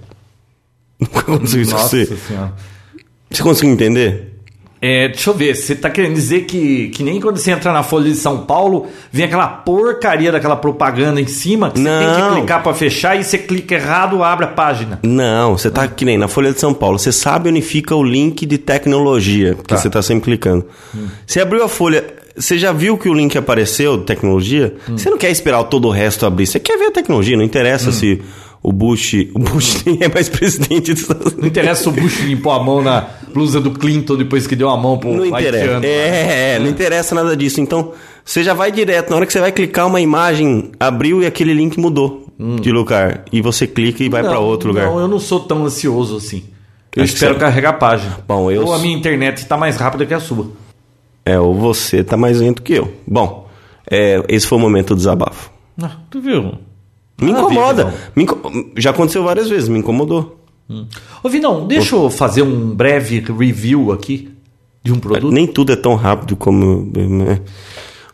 [0.99, 2.17] Nunca aconteceu isso com Nossa você.
[2.17, 2.53] senhora.
[3.29, 4.36] Você conseguiu entender?
[4.79, 7.81] É, deixa eu ver, você tá querendo dizer que, que nem quando você entra na
[7.81, 12.29] Folha de São Paulo, vem aquela porcaria daquela propaganda em cima, que você tem Não.
[12.29, 14.99] que clicar pra fechar e você clica errado, abre a página.
[15.01, 16.99] Não, você tá que nem na Folha de São Paulo.
[16.99, 19.77] Você sabe onde fica o link de tecnologia, que Tá.
[19.77, 20.65] você tá sempre clicando.
[21.25, 22.05] Você abriu a folha,
[22.35, 24.75] você já viu que o link apareceu de tecnologia?
[24.89, 27.91] Você não quer esperar todo o resto abrir, você quer ver a tecnologia, não interessa
[27.91, 28.21] se
[28.67, 31.41] o Bush, o Bush nem é mais presidente dos Estados Unidos.
[31.41, 34.75] Não interessa o Bush limpou a mão na blusa do Clinton depois que deu a
[34.75, 35.57] mão pro Não interessa.
[35.75, 35.85] haitiano.
[35.85, 37.61] É, é, não interessa nada disso.
[37.61, 37.93] Então,
[38.25, 39.09] você já vai direto.
[39.09, 42.27] Na hora que você vai clicar, uma imagem abriu e aquele link mudou
[42.61, 43.23] de lugar.
[43.31, 44.87] E você clica e vai pra outro lugar.
[44.87, 46.43] Não, eu não sou tão ansioso assim.
[46.93, 48.19] Eu Acho espero você- carregar a página.
[48.27, 50.47] Bom, eu Ou a minha internet está mais rápida que a sua.
[51.25, 52.91] É, ou você tá mais lento que eu.
[53.07, 53.47] Bom,
[53.89, 55.51] é, esse foi o momento do desabafo.
[55.81, 56.55] Ah, tu viu?
[57.21, 57.93] Me incomoda.
[58.15, 58.39] Me inco-
[58.75, 60.39] Já aconteceu várias vezes, me incomodou.
[61.23, 64.29] Ô, Vinão, deixa eu fazer um breve review aqui
[64.83, 65.33] de um produto.
[65.33, 66.91] Nem tudo é tão rápido como.
[66.95, 67.39] né?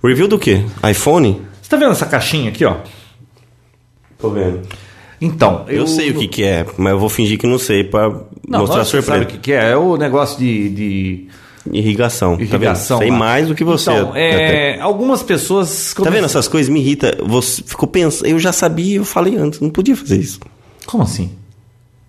[0.03, 0.63] Review do quê?
[0.89, 1.41] iPhone?
[1.61, 2.75] Você tá vendo essa caixinha aqui, ó?
[4.19, 4.61] Tô vendo.
[5.19, 8.09] Então, Eu, sei o que, que é, mas eu vou fingir que não sei pra
[8.47, 9.11] Não, mostrar você surpresa.
[9.19, 9.71] sabe o que, que é?
[9.71, 11.27] É o negócio de, de
[11.71, 12.33] Irrigação.
[12.39, 12.97] irrigação.
[12.97, 13.03] Tá?
[13.03, 13.17] Sei lá.
[13.17, 13.91] mais do que você.
[13.91, 15.93] Então, é, algumas pessoas.
[15.93, 16.71] Tá vendo essas coisas?
[16.71, 17.17] Me irrita.
[17.25, 18.27] Você ficou pensando.
[18.27, 19.59] Eu já sabia, eu falei antes.
[19.59, 20.39] Não podia fazer isso.
[20.85, 21.31] Como assim?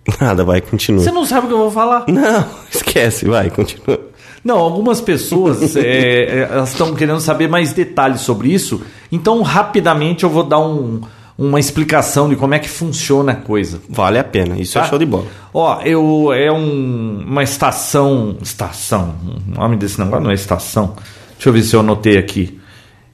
[0.19, 1.03] Nada, vai, continua.
[1.03, 2.05] Você não sabe o que eu vou falar?
[2.09, 3.99] Não, esquece, vai, continua.
[4.43, 8.81] Não, algumas pessoas é, é, elas estão querendo saber mais detalhes sobre isso.
[9.11, 11.01] Então, rapidamente, eu vou dar um-
[11.37, 13.81] uma explicação de como é que funciona a coisa.
[13.89, 14.85] Vale a pena, isso Tá?
[14.85, 15.25] é show de bola.
[15.53, 19.15] Ó, eu é um- uma estação, estação.
[19.47, 20.95] O nome desse negócio não é estação.
[21.33, 22.59] Deixa eu ver se eu anotei aqui.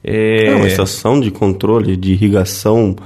[0.04, 2.96] É, É uma estação de controle de irrigação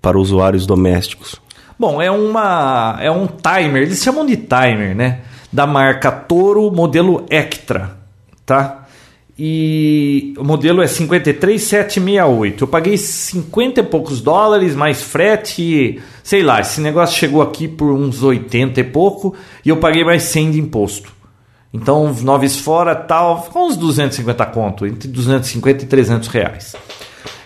[0.00, 1.36] para usuários domésticos.
[1.78, 5.20] Bom, é uma é um timer, eles chamam de timer, né?
[5.52, 7.96] Da marca Toro, modelo Extra,
[8.44, 8.85] tá?
[9.38, 12.64] E o modelo é 53768.
[12.64, 17.92] Eu paguei 50 e poucos dólares, mais frete, sei lá, esse negócio chegou aqui por
[17.92, 21.12] uns 80 e pouco e eu paguei mais 100 de imposto.
[21.72, 26.74] Então, noves fora, tal, ficou uns 250 conto, entre 250 e 300 reais.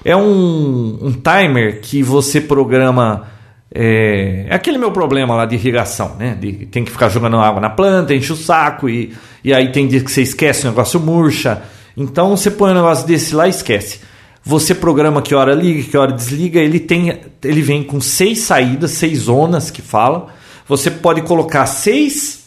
[0.04, 3.26] É um, um timer que você programa.
[3.72, 6.36] É, é aquele meu problema lá de irrigação, né?
[6.40, 9.12] De- tem que ficar jogando água na planta, enche o saco e,
[9.44, 11.62] e aí tem dia que você esquece o negócio murcha.
[11.96, 14.00] Então você põe um negócio desse lá e esquece.
[14.42, 16.60] Você programa que hora liga, que hora desliga.
[16.60, 20.28] Ele tem, ele vem com seis saídas, seis zonas que fala.
[20.66, 22.40] Você pode colocar seis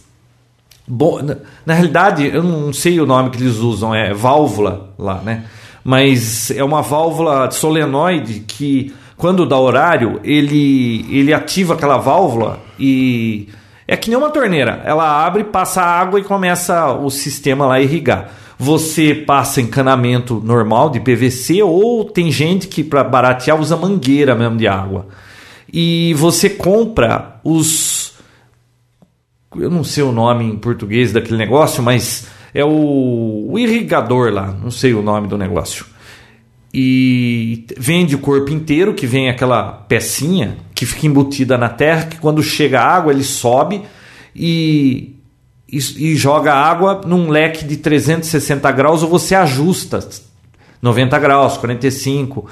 [0.86, 5.22] Bom, na, na realidade, eu não sei o nome que eles usam, é válvula lá,
[5.24, 5.46] né?
[5.84, 13.50] Mas é uma válvula solenoide que, quando dá horário, ele, ele ativa aquela válvula e.
[13.86, 14.82] É que nem uma torneira.
[14.86, 18.30] Ela abre, passa água e começa o sistema lá a irrigar.
[18.64, 24.56] Você passa encanamento normal de PVC ou tem gente que, para baratear, usa mangueira mesmo
[24.56, 25.08] de água.
[25.72, 28.14] E você compra os
[29.60, 34.48] eu não sei o nome em português daquele negócio, mas é o, o irrigador lá,
[34.52, 35.86] não sei o nome do negócio.
[36.74, 42.18] E vende o corpo inteiro, que vem aquela pecinha que fica embutida na terra, que
[42.18, 43.82] quando chega a água ele sobe
[44.34, 45.16] e,
[45.74, 50.08] e, e joga água num leque de 360 graus ou você ajusta
[50.80, 52.46] 90 graus, 45.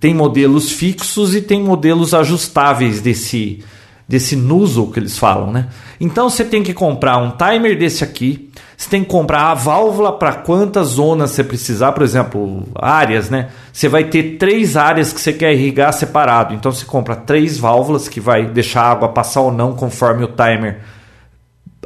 [0.00, 3.62] Tem modelos fixos e tem modelos ajustáveis desse,
[4.08, 5.68] desse nozzle que eles falam, né?
[6.00, 8.50] Então você tem que comprar um timer desse aqui.
[8.76, 13.50] Você tem que comprar a válvula para quantas zonas você precisar, por exemplo, áreas, né?
[13.72, 16.54] Você vai ter três áreas que você quer irrigar separado.
[16.54, 20.28] Então você compra três válvulas que vai deixar a água passar ou não conforme o
[20.28, 20.80] timer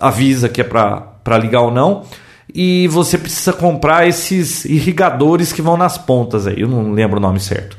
[0.00, 2.04] avisa que é para ligar ou não.
[2.52, 6.60] E você precisa comprar esses irrigadores que vão nas pontas aí.
[6.60, 7.76] Eu não lembro o nome certo.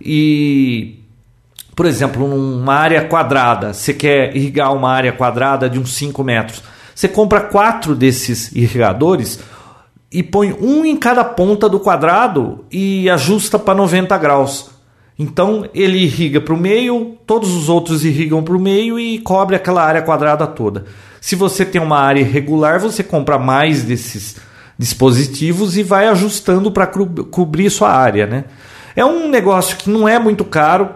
[0.00, 1.02] E
[1.74, 6.62] por exemplo, numa área quadrada, você quer irrigar uma área quadrada de uns 5 metros.
[6.94, 9.40] Você compra quatro desses irrigadores
[10.10, 14.70] e põe um em cada ponta do quadrado e ajusta para 90 graus.
[15.22, 19.54] Então ele irriga para o meio, todos os outros irrigam para o meio e cobre
[19.54, 20.84] aquela área quadrada toda.
[21.20, 24.36] Se você tem uma área irregular, você compra mais desses
[24.76, 28.26] dispositivos e vai ajustando para cobrir sua área.
[28.26, 28.44] Né?
[28.96, 30.88] É um negócio que não é muito caro.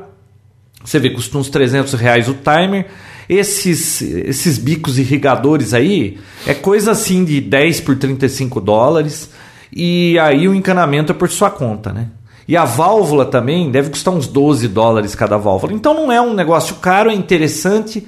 [0.85, 2.87] Você vê, custa uns 300 reais o timer
[3.29, 9.31] esses, esses bicos irrigadores aí é coisa assim de 10 por 35 dólares
[9.73, 12.07] e aí o encanamento é por sua conta, né?
[12.49, 15.73] E a válvula também deve custar uns 12 dólares cada válvula.
[15.73, 18.07] Então não é um negócio caro, é interessante.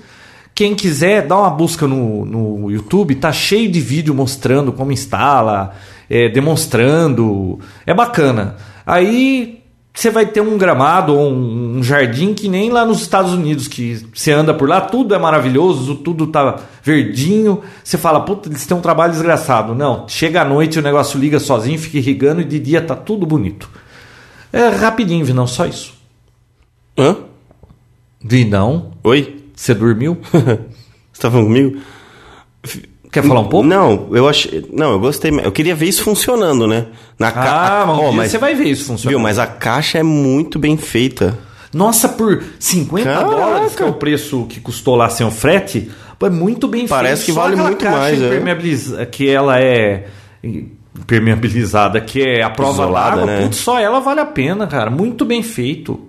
[0.55, 5.75] Quem quiser, dá uma busca no, no YouTube, tá cheio de vídeo mostrando como instala,
[6.09, 7.59] é, demonstrando.
[7.87, 8.57] É bacana.
[8.87, 9.59] Aí
[9.99, 14.07] você vai ter um gramado ou um, jardim que nem lá nos Estados Unidos, que
[14.15, 17.63] você anda por lá, tudo é maravilhoso, tudo tá verdinho.
[17.83, 19.75] Você fala, puta, eles têm um trabalho desgraçado.
[19.75, 23.27] Não, chega à noite o negócio liga sozinho, fica irrigando e de dia tá tudo
[23.27, 23.69] bonito.
[24.53, 25.95] É rapidinho, Vinão, só isso.
[26.97, 27.17] Hã?
[28.23, 28.93] Vinão?
[29.05, 29.45] Oi?
[29.55, 30.19] Você dormiu?
[31.13, 31.81] você tá falando comigo?
[33.11, 33.67] Quer falar um pouco?
[33.67, 34.67] Não, eu achei.
[34.73, 35.31] Não, eu gostei.
[35.31, 36.87] Eu queria ver isso funcionando, né?
[37.19, 37.85] Na ca...
[37.85, 39.09] Ah, oh, mas você vai ver isso funcionando.
[39.09, 41.39] Viu, mas a caixa é muito bem feita.
[41.73, 43.31] Nossa, por 50 Caraca.
[43.31, 47.27] dólares, que é o preço que custou lá sem o frete, é muito bem Parece
[47.27, 47.37] feito.
[47.37, 48.99] Parece que vale muito mais.
[48.99, 49.07] É.
[49.07, 50.07] Que ela é
[50.99, 53.43] impermeabilizada, que é a prova d'água, né?
[53.43, 54.91] putz, só ela vale a pena, cara.
[54.91, 56.01] Muito bem feito.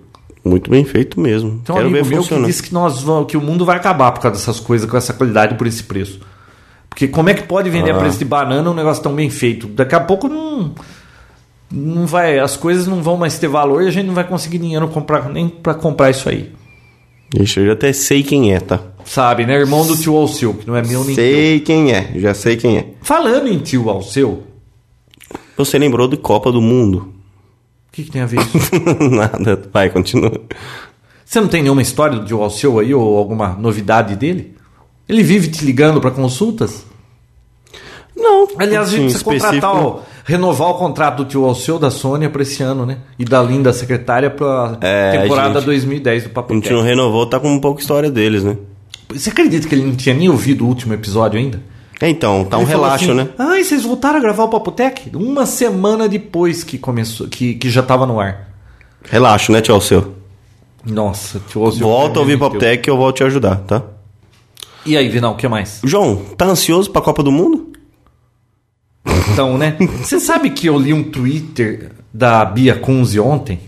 [0.44, 1.60] Muito bem feito mesmo.
[1.64, 4.10] Tem um Quero amigo ver meu que disse que, nós, que o mundo vai acabar
[4.12, 6.20] por causa dessas coisas, com essa qualidade por esse preço.
[6.88, 7.96] Porque como é que pode vender ah.
[7.96, 9.66] a preço de banana um negócio tão bem feito?
[9.68, 10.74] Daqui a pouco não
[11.72, 14.58] não vai, as coisas não vão mais ter valor e a gente não vai conseguir
[14.58, 16.50] dinheiro comprar, nem para comprar isso aí.
[17.38, 18.80] Ixi, eu já até sei quem é, tá?
[19.04, 19.54] Sabe, né?
[19.54, 22.76] Irmão do tio Alceu, que não é meu nem Sei quem é, já sei quem
[22.76, 22.86] é.
[23.02, 24.49] Falando em tio Alceu...
[25.56, 27.12] Você lembrou de Copa do Mundo?
[27.88, 28.70] O que, que tem a ver isso?
[29.10, 30.32] Nada, vai, continua.
[31.24, 34.56] Você não tem nenhuma história do Alceu aí ou alguma novidade dele?
[35.08, 36.84] Ele vive te ligando para consultas?
[38.16, 38.48] Não.
[38.58, 42.42] Aliás, a gente precisa contratar, o, renovar o contrato do tio Alceu da Sônia para
[42.42, 42.98] esse ano, né?
[43.18, 47.26] E da linda secretária para é, temporada gente, 2010 do Papo A gente não renovou,
[47.26, 48.56] tá com um pouco história deles, né?
[49.08, 51.60] Você acredita que ele não tinha nem ouvido o último episódio ainda?
[52.00, 53.28] É, então, tá ele um relaxo, assim, né?
[53.38, 55.14] Ah, e vocês voltaram a gravar o Papotec?
[55.14, 58.48] Uma semana depois que começou, que, que já tava no ar.
[59.04, 60.14] Relaxo, né, tio Alceu?
[60.84, 61.86] Nossa, tio Alceu.
[61.86, 63.82] Volta a ouvir o Papotec que eu vou te ajudar, tá?
[64.86, 65.80] E aí, Vinal, o que mais?
[65.84, 67.70] João, tá ansioso pra Copa do Mundo?
[69.32, 69.76] Então, né?
[70.00, 73.60] Você sabe que eu li um Twitter da Bia Kunze ontem?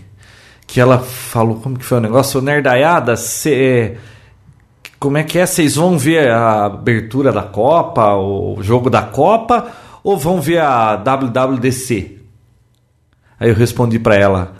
[0.65, 2.41] Que ela falou, como que foi o negócio?
[2.41, 3.97] Nerdaiada, cê,
[5.03, 5.45] como é que é?
[5.45, 9.69] Vocês vão ver a abertura da Copa, o jogo da Copa,
[10.01, 12.19] ou vão ver a WWDC?
[13.37, 14.53] Aí eu respondi para ela,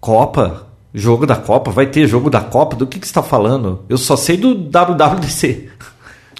[0.00, 0.68] Copa?
[0.94, 1.70] Jogo da Copa?
[1.70, 2.76] Vai ter jogo da Copa?
[2.76, 3.84] Do que, que você está falando?
[3.90, 5.68] Eu só sei do WWDC.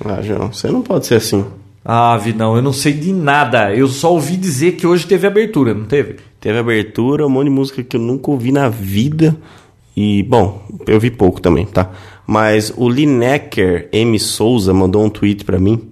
[0.07, 1.45] Ah, João, você não pode ser assim.
[1.85, 3.75] Ah, Vidão, eu não sei de nada.
[3.75, 6.17] Eu só ouvi dizer que hoje teve abertura, não teve?
[6.41, 9.37] Teve abertura, um monte de música que eu nunca ouvi na vida.
[9.95, 11.91] E, bom, eu vi pouco também, tá?
[12.31, 14.17] Mas o Lineker M.
[14.17, 15.91] Souza mandou um tweet para mim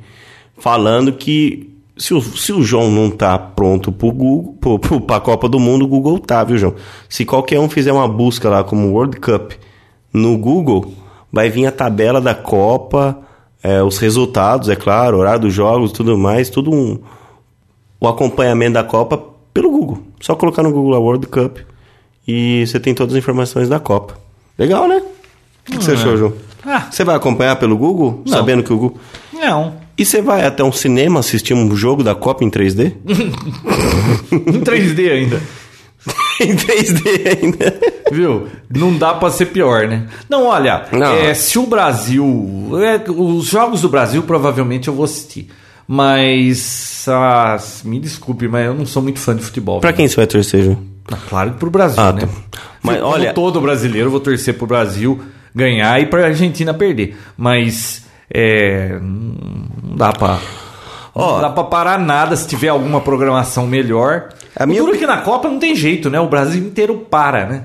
[0.57, 5.59] falando que se o, se o João não tá pronto pro, pro, pra Copa do
[5.59, 6.77] Mundo, o Google tá, viu, João?
[7.09, 9.51] Se qualquer um fizer uma busca lá como World Cup
[10.13, 10.95] no Google,
[11.33, 13.19] vai vir a tabela da Copa,
[13.61, 17.01] é, os resultados, é claro, horário dos jogos, tudo mais, tudo um,
[17.99, 19.21] o acompanhamento da Copa
[19.53, 19.99] pelo Google.
[20.21, 21.59] Só colocar no Google a World Cup
[22.29, 24.17] e você tem todas as informações da Copa.
[24.57, 25.03] Legal, né?
[25.69, 26.33] O que, que você achou, João?
[26.65, 26.87] Ah.
[26.91, 28.23] Você vai acompanhar pelo Google?
[28.27, 28.33] Não.
[28.33, 28.99] Sabendo que o Google.
[29.33, 29.75] Não.
[29.97, 32.95] E você vai até um cinema assistir um jogo da Copa em 3D?
[34.33, 35.43] em 3D ainda.
[36.41, 37.81] em 3D ainda.
[38.11, 38.49] Viu?
[38.71, 40.07] Não dá para ser pior, né?
[40.29, 41.15] Não, olha, Não.
[41.15, 42.71] É, se o Brasil.
[42.83, 45.49] É, os jogos do Brasil provavelmente eu vou assistir.
[45.87, 47.07] Mas.
[47.09, 49.81] Ah, me desculpe, mas eu não sou muito fã de futebol.
[49.81, 50.79] Pra quem você vai torcer, João?
[51.11, 52.29] Ah, claro que pro Brasil, ah, né?
[52.51, 52.61] Tá.
[52.83, 53.33] Mas Como olha.
[53.33, 55.21] todo brasileiro, eu vou torcer pro Brasil
[55.55, 57.17] ganhar e pra Argentina perder.
[57.37, 58.07] Mas.
[58.31, 60.13] É, não dá
[61.35, 64.29] não dá pra parar nada se tiver alguma programação melhor.
[64.55, 66.21] A minha duro que na Copa não tem jeito, né?
[66.21, 67.65] O Brasil inteiro para, né?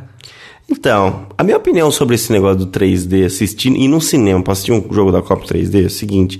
[0.69, 4.71] Então, a minha opinião sobre esse negócio do 3D, assistindo, ir no cinema pra assistir
[4.71, 6.39] um jogo da Copa 3D é o seguinte.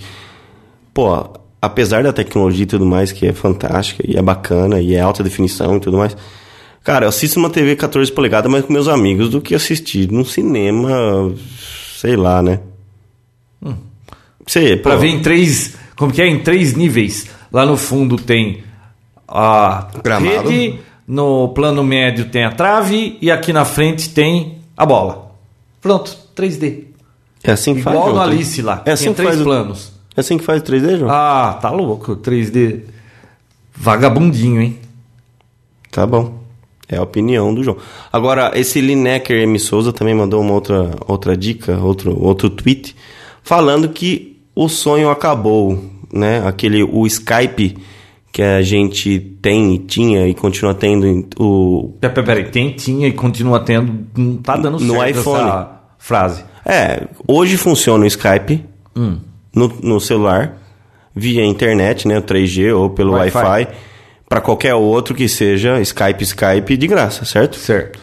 [0.94, 1.30] Pô,
[1.62, 5.24] apesar da tecnologia e tudo mais, que é fantástica e é bacana e é alta
[5.24, 6.16] definição e tudo mais.
[6.84, 10.26] Cara, eu assisto uma TV 14 polegadas, mas com meus amigos, do que assistir num
[10.26, 11.34] cinema,
[11.98, 12.60] sei lá, né?
[14.46, 15.76] Sei, Pra pô, ver em três.
[15.96, 16.28] Como que é?
[16.28, 17.28] Em três níveis.
[17.52, 18.64] Lá no fundo tem
[19.28, 20.50] a Gramado.
[20.50, 25.32] rede, no plano médio tem a trave e aqui na frente tem a bola.
[25.82, 26.86] Pronto, 3D.
[27.44, 28.82] É assim que faz, Igual no Alice lá.
[28.86, 29.94] É assim tem que três faz planos.
[30.16, 31.12] É assim que faz o 3D, João?
[31.12, 32.16] Ah, tá louco.
[32.18, 32.82] 3D.
[33.74, 34.78] Vagabundinho, hein?
[35.90, 36.43] Tá bom.
[36.88, 37.78] É a opinião do João.
[38.12, 39.58] Agora, esse Lineker M.
[39.58, 42.96] Souza também mandou uma outra, outra dica, outro, outro tweet,
[43.42, 46.46] falando que o sonho acabou, né?
[46.46, 47.78] Aquele, o Skype
[48.32, 51.94] que a gente tem e tinha e continua tendo, o...
[52.02, 52.46] Pera, pera, peraí.
[52.46, 54.08] Tem, tinha e continua tendo.
[54.18, 55.40] Não tá dando No certo iPhone.
[55.40, 56.44] essa frase.
[56.66, 58.64] É, hoje funciona o Skype
[59.56, 60.58] no, no celular,
[61.16, 62.20] via internet, né?
[62.22, 63.38] 3G ou pelo Wi-Fi.
[63.38, 63.74] Wi-Fi,
[64.34, 67.56] para qualquer outro que seja Skype, Skype de graça, certo?
[67.56, 68.00] Certo.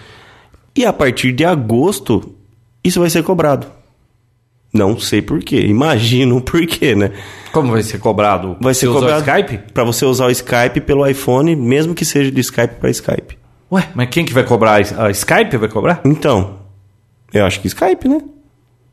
[0.76, 2.36] E a partir de agosto,
[2.84, 3.66] isso vai ser cobrado.
[4.72, 5.66] Não sei por quê.
[5.66, 7.10] Imagino o porquê, né?
[7.50, 8.56] Como vai ser cobrado?
[8.60, 9.72] Vai ser Você cobrado Skype?
[9.74, 13.36] para você usar o Skype pelo iPhone, mesmo que seja de Skype para Skype.
[13.72, 14.80] Ué, mas quem que vai cobrar?
[14.98, 16.00] A Skype vai cobrar?
[16.04, 16.60] Então,
[17.34, 18.20] eu acho que Skype, né?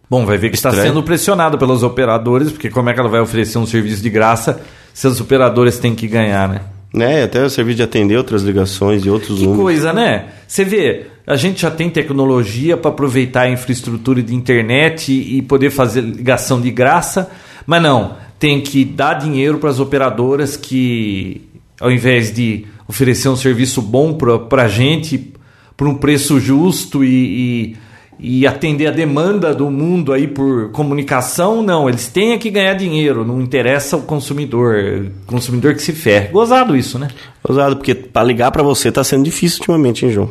[0.09, 0.89] Bom, vai ver que está Estranho.
[0.89, 4.59] sendo pressionado pelos operadores, porque como é que ela vai oferecer um serviço de graça
[4.91, 6.61] se os operadores têm que ganhar, né?
[6.97, 7.23] Né?
[7.23, 9.61] Até o serviço de atender outras ligações e outros Que números.
[9.63, 10.25] coisa, né?
[10.47, 15.41] Você vê, a gente já tem tecnologia para aproveitar a infraestrutura de internet e, e
[15.41, 17.29] poder fazer ligação de graça,
[17.65, 21.41] mas não, tem que dar dinheiro para as operadoras que,
[21.79, 25.33] ao invés de oferecer um serviço bom para a gente,
[25.75, 27.75] por um preço justo e, e,
[28.19, 33.23] e atender a demanda do mundo aí por comunicação, não, eles têm que ganhar dinheiro,
[33.23, 36.29] não interessa o consumidor, consumidor que se ferre.
[36.29, 37.07] Gozado isso, né?
[37.47, 40.29] Usado, porque para ligar para você tá sendo difícil ultimamente, hein, João?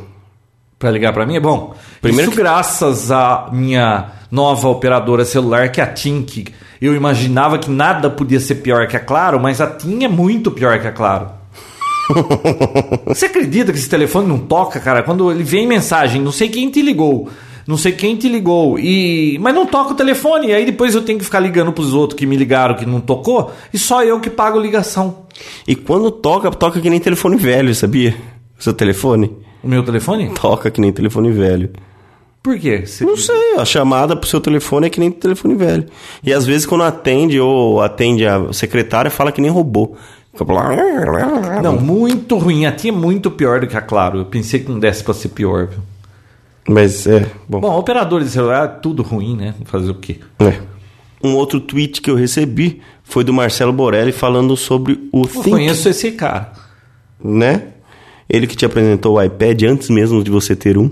[0.79, 1.75] Para ligar para mim é bom.
[2.03, 6.46] Primeiro Isso que- graças à minha nova operadora celular, que é a TIM, que
[6.83, 10.51] eu imaginava que nada podia ser pior que a Claro, mas a TIM é muito
[10.51, 11.29] pior que a Claro.
[13.07, 15.03] Você acredita que esse telefone não toca, cara?
[15.03, 17.29] Quando ele vem mensagem, não sei quem te ligou,
[17.66, 21.02] não sei quem te ligou, e mas não toca o telefone, e aí depois eu
[21.02, 24.20] tenho que ficar ligando pros outros que me ligaram que não tocou, e só eu
[24.20, 25.26] que pago ligação.
[25.66, 28.14] E quando toca, toca que nem telefone velho, sabia?
[28.59, 29.31] Seu telefone
[29.62, 30.31] O meu telefone?
[30.31, 31.70] toca que nem telefone velho.
[32.42, 32.87] Por quê?
[32.87, 35.87] Você- Não sei, a chamada pro seu telefone é que nem telefone velho.
[36.22, 39.96] E às vezes quando atende ou atende a secretária, fala que nem robô.
[41.62, 42.66] Não, muito ruim.
[42.66, 44.18] A TIM é muito pior do que a Claro.
[44.20, 45.79] Eu pensei que não desse pra ser pior, viu?
[46.68, 47.61] Mas é, bom.
[47.61, 49.55] Bom, operador de celular é tudo ruim, né?
[49.64, 50.18] Fazer o quê?
[50.40, 50.55] É.
[51.22, 55.50] Um outro tweet que eu recebi foi do Marcelo Borelli falando sobre o Eu Think,
[55.50, 56.52] conheço esse cara.
[57.22, 57.68] né?
[58.29, 60.90] Ele que te apresentou o iPad antes mesmo de você ter um.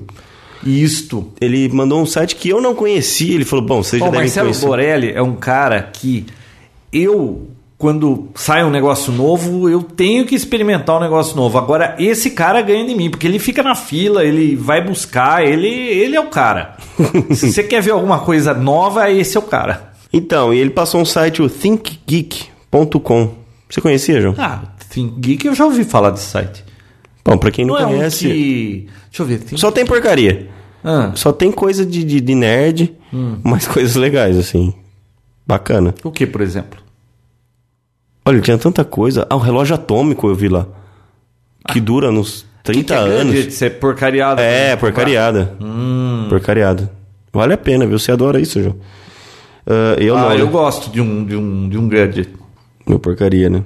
[0.65, 1.33] Isto.
[1.41, 3.35] Ele mandou um site que eu não conhecia.
[3.35, 4.67] Ele falou: Bom, vocês já Bom, devem Marcelo conhecer.
[4.67, 6.25] Borelli é um cara que
[6.93, 11.59] eu, quando sai um negócio novo, eu tenho que experimentar um negócio novo.
[11.59, 15.69] Agora, esse cara ganha de mim, porque ele fica na fila, ele vai buscar, ele,
[15.69, 16.77] ele é o cara.
[17.35, 19.93] Se você quer ver alguma coisa nova, esse é o cara.
[20.13, 23.31] Então, e ele passou um site, o thinkgeek.com.
[23.69, 24.35] Você conhecia, João?
[24.39, 26.65] Ah, Think Geek eu já ouvi falar desse site.
[27.25, 28.87] Bom, pra quem não, Não é um conhece, que...
[29.11, 29.39] Deixa eu ver.
[29.39, 29.61] Think...
[29.61, 30.49] só tem porcaria.
[30.85, 33.39] Ah, Só tem coisa de, de, de nerd, Hum.
[33.43, 34.75] mas coisas legais, assim.
[35.47, 35.95] Bacana.
[36.05, 36.79] o que, por exemplo?
[38.27, 39.27] Olha, tinha tanta coisa.
[39.29, 40.67] Ah, o relógio atômico eu vi lá.
[41.71, 43.35] Que dura uns 30 que é anos.
[43.35, 44.43] gadget, Isso é porcariada.
[44.43, 45.55] É, porcariada.
[45.61, 46.27] Hum.
[46.29, 46.91] Porcariada.
[47.33, 47.99] Vale a pena, viu?
[47.99, 48.77] Você adora isso, João.
[49.67, 50.33] Ah, eu Ah, não.
[50.39, 50.51] eu né?
[50.53, 52.31] gosto de um, de um, de um gadget.
[52.87, 53.63] Meu porcaria, né?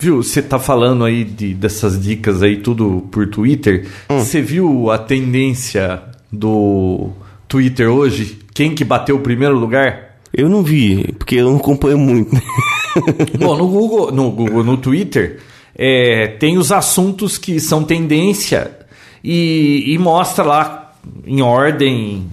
[0.00, 3.86] Viu, você tá falando aí de, dessas dicas aí tudo por Twitter.
[4.10, 4.18] Hum.
[4.18, 7.10] Você viu a tendência do
[7.46, 8.38] Twitter hoje?
[8.52, 10.16] Quem que bateu o primeiro lugar?
[10.34, 12.30] Eu não vi, porque eu não acompanho muito.
[13.38, 15.40] Bom, no Google, no Google, no Twitter,
[15.76, 18.70] é, tem os assuntos que são tendência
[19.22, 20.92] e, e mostra lá
[21.26, 22.26] em ordem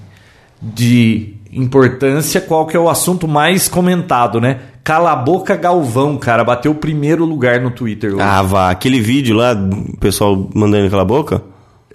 [0.61, 4.59] de importância qual que é o assunto mais comentado, né?
[4.83, 8.11] Cala a boca Galvão, cara, bateu o primeiro lugar no Twitter.
[8.13, 8.21] hoje.
[8.21, 8.69] ah, vá.
[8.69, 11.41] Aquele vídeo lá, o pessoal mandando aquela boca.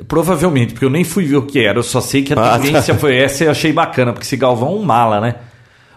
[0.09, 2.59] Provavelmente, porque eu nem fui ver o que era, eu só sei que a Ah,
[2.59, 3.00] tendência tá.
[3.00, 5.35] foi essa e eu achei bacana, porque esse Galvão é um mala, né?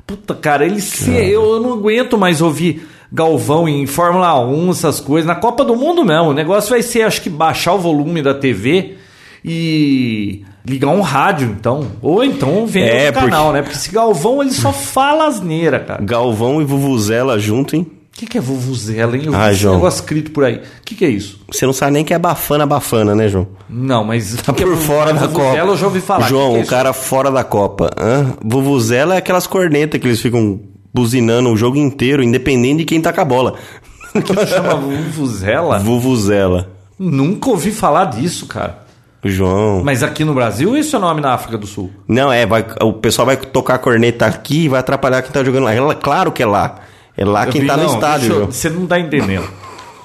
[0.08, 1.12] Puta, cara, ele se.
[1.12, 2.88] Eu, eu não aguento mais ouvir.
[3.12, 5.28] Galvão em Fórmula 1, essas coisas.
[5.28, 6.30] Na Copa do Mundo não.
[6.30, 8.96] O negócio vai ser, acho que, baixar o volume da TV
[9.44, 11.88] e ligar um rádio, então.
[12.02, 13.62] Ou então vender É, um canal, porque- né?
[13.64, 16.04] Porque esse Galvão, ele só fala asneira, cara.
[16.04, 17.88] Galvão e Vuvuzela junto, hein?
[18.18, 19.24] O que, que é vuvuzela, hein?
[19.28, 19.76] Eu Ah, João.
[19.76, 20.56] negócio escrito por aí.
[20.56, 21.40] O que, que é isso?
[21.52, 23.48] Você não sabe nem que é bafana, bafana, né, João?
[23.70, 24.36] Não, mas...
[24.44, 25.56] Tá por fora da Copa.
[25.56, 26.28] Eu já ouvi falar.
[26.28, 27.92] João, Que que é o cara fora da Copa.
[27.96, 28.34] Hã?
[28.44, 30.60] Vuvuzela é aquelas cornetas que eles ficam
[30.92, 33.54] buzinando o jogo inteiro, independente de quem tá com a bola.
[34.16, 34.48] isso?
[34.48, 35.78] Chama vuvuzela?
[35.78, 36.72] Vuvuzela.
[36.98, 38.80] Nunca ouvi falar disso, cara.
[39.24, 39.84] João.
[39.84, 41.92] Mas aqui no Brasil, esse é o nome na África do Sul?
[42.08, 45.44] Não, é, vai, o pessoal vai tocar a corneta aqui e vai atrapalhar quem tá
[45.44, 45.74] jogando lá.
[45.76, 46.80] É lá- Claro que é lá.
[47.18, 48.46] É lá quem tá no estádio, eu-.
[48.46, 49.48] Você não tá entendendo.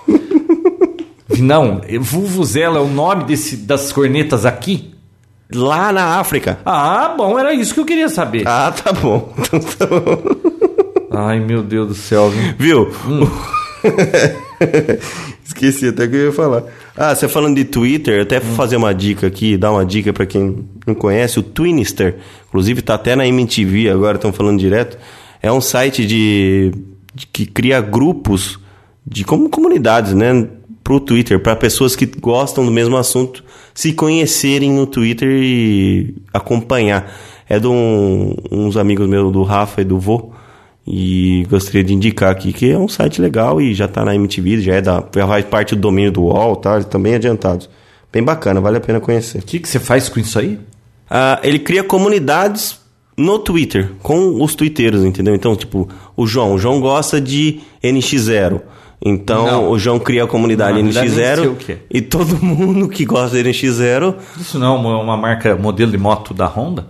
[1.39, 4.91] não, Vuvuzela é o nome desse, das cornetas aqui?
[5.55, 6.59] Lá na África.
[6.65, 8.49] Ah, bom, era isso que eu queria saber.
[8.49, 9.33] Ah, tá bom.
[9.39, 10.23] Então tá bom.
[11.11, 12.31] Ai, meu Deus do céu.
[12.31, 12.91] viu?
[12.91, 13.31] Viu?
[15.45, 16.63] Esqueci até que eu ia falar.
[16.97, 20.25] Ah, você falando de Twitter, até vou fazer uma dica aqui, dar uma dica pra
[20.25, 22.17] quem não conhece, o Twinister.
[22.49, 24.97] Inclusive tá até na MTV agora, estão falando direto.
[25.43, 26.71] É um site de-
[27.33, 28.59] que cria grupos
[29.07, 30.49] de como comunidades, né,
[30.83, 33.45] pro Twitter, para pessoas que gostam do mesmo assunto
[33.75, 37.13] se conhecerem no Twitter e acompanhar.
[37.49, 40.33] É de um- uns amigos meus, do Rafa e do Vô.
[40.87, 44.61] E gostaria de indicar aqui que é um site legal e já tá na MTV,
[44.61, 46.73] já, é da, já faz parte do domínio do UOL, tá?
[46.73, 47.71] Eles estão bem adiantados.
[48.13, 49.39] Bem bacana, vale a pena conhecer.
[49.39, 50.59] O que, que você faz com isso aí?
[51.09, 52.81] Ah, ele cria comunidades
[53.17, 55.35] no Twitter, com os twitteiros, entendeu?
[55.35, 56.55] Então, tipo, o João.
[56.55, 58.61] O João gosta de NX0.
[59.05, 59.71] Então, Não.
[59.71, 61.79] o João cria a comunidade Não, na verdade, nem sei o NX0 que é.
[61.91, 65.99] e todo mundo que gosta de NX0 Isso não é uma, uma marca, modelo de
[65.99, 66.87] moto da Honda?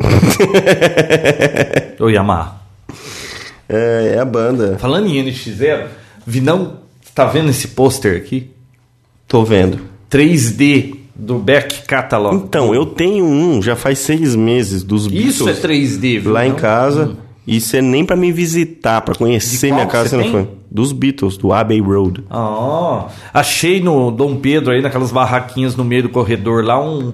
[2.00, 2.56] Ou Yamaha?
[3.68, 4.78] é, é a banda.
[4.78, 5.86] Falando em NX0,
[6.26, 6.78] Vinão,
[7.14, 8.50] tá vendo esse pôster aqui?
[9.26, 9.80] Tô vendo.
[10.10, 12.36] 3D do Back Catalog.
[12.36, 15.58] Então, eu tenho um, já faz seis meses, dos Isso é Beatles.
[15.98, 16.32] 3D, viu?
[16.32, 17.16] lá em casa.
[17.46, 20.32] E você nem pra me visitar, pra conhecer minha casa, você você não tem?
[20.32, 20.48] foi.
[20.70, 22.22] Dos Beatles, do Abbey Road.
[22.30, 27.12] Ah, achei no Dom Pedro aí, naquelas barraquinhas no meio do corredor lá, um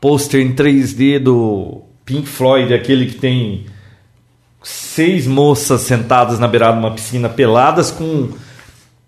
[0.00, 3.66] pôster em 3D do Pink Floyd, aquele que tem
[4.62, 8.28] seis moças sentadas na beirada de uma piscina peladas com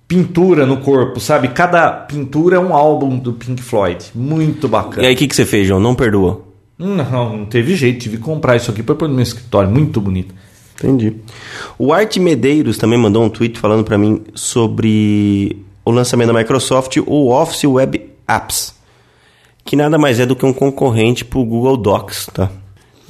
[0.08, 1.48] pintura no corpo, sabe?
[1.48, 4.06] Cada pintura é um álbum do Pink Floyd.
[4.14, 5.06] Muito E bacana.
[5.06, 5.78] aí, o que, que você fez, João?
[5.78, 6.40] Não perdoa?
[6.78, 9.68] Não, não teve jeito, tive que comprar isso aqui para pôr no meu escritório.
[9.70, 10.34] Muito bonito.
[10.76, 11.16] Entendi.
[11.78, 16.96] O Art Medeiros também mandou um tweet falando pra mim sobre o lançamento da Microsoft,
[17.04, 18.74] o Office Web Apps,
[19.64, 22.48] que nada mais é do que um concorrente pro Google Docs, tá?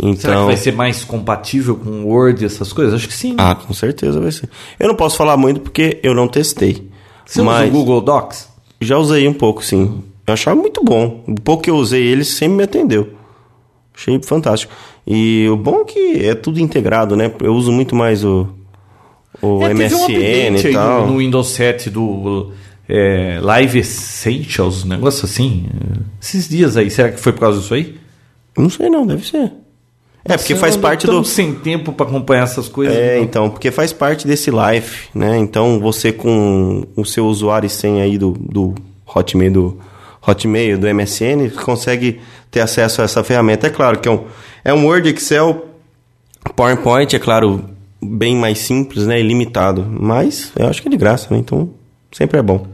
[0.00, 2.94] Então, Será que vai ser mais compatível com Word e essas coisas?
[2.94, 3.34] Acho que sim.
[3.36, 4.48] ah, com certeza vai ser.
[4.78, 6.87] Eu não posso falar muito porque eu não testei.
[7.28, 8.48] Você usa mas o Google Docs?
[8.80, 10.02] já usei um pouco, sim.
[10.26, 11.22] Eu achava muito bom.
[11.28, 13.10] O pouco que eu usei ele sempre me atendeu.
[13.94, 14.72] Achei fantástico.
[15.06, 17.30] E o bom é que é tudo integrado, né?
[17.40, 18.48] Eu uso muito mais o,
[19.42, 21.06] o É, teve um MSN update e tal.
[21.06, 22.52] No, no Windows 7 do
[22.88, 25.66] é, Live Essentials, um negócio assim.
[26.20, 27.98] Esses dias aí, será que foi por causa disso aí?
[28.56, 29.52] Não sei não, deve ser.
[30.28, 31.26] É, porque faz parte tão do...
[31.26, 32.94] sem tempo para acompanhar essas coisas.
[32.94, 35.38] É, então, porque faz parte desse life, né?
[35.38, 38.74] Então, você com o seu usuário e senha aí do, do
[39.06, 39.78] Hotmail, do
[40.26, 43.66] Hotmail, do MSN, consegue ter acesso a essa ferramenta.
[43.66, 44.24] É claro que é um,
[44.64, 45.66] é um Word, Excel,
[46.54, 47.64] PowerPoint, é claro,
[48.02, 49.18] bem mais simples, né?
[49.18, 49.86] Ilimitado.
[49.90, 51.38] Mas eu acho que é de graça, né?
[51.38, 51.70] Então,
[52.12, 52.66] sempre é bom.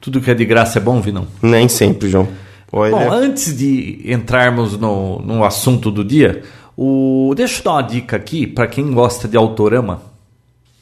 [0.00, 1.26] Tudo que é de graça é bom, Vinão?
[1.42, 2.28] Nem sempre, João.
[2.70, 6.42] Olha, Bom, antes de entrarmos no, no assunto do dia,
[6.80, 7.34] o...
[7.34, 10.00] deixa eu dar uma dica aqui para quem gosta de autorama.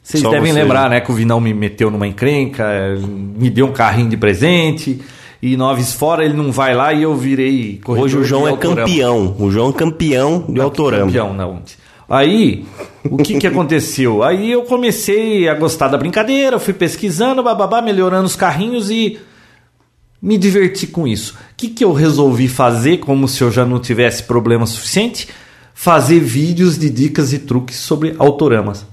[0.03, 0.61] Vocês Só devem você.
[0.61, 2.65] lembrar, né, que o Vinão me meteu numa encrenca,
[2.99, 5.01] me deu um carrinho de presente,
[5.41, 8.51] e nós fora ele não vai lá e eu virei corredor hoje o João é
[8.51, 8.87] autorama.
[8.87, 9.35] campeão.
[9.39, 11.05] O João é campeão de autorama.
[11.07, 11.61] Campeão, não.
[12.07, 12.63] Aí,
[13.03, 14.21] o que que aconteceu?
[14.21, 19.19] Aí eu comecei a gostar da brincadeira, fui pesquisando, bababá, melhorando os carrinhos e
[20.21, 21.33] me diverti com isso.
[21.33, 25.27] O que que eu resolvi fazer, como se eu já não tivesse problema suficiente?
[25.79, 28.83] Fazer vídeos de dicas e truques sobre autoramas.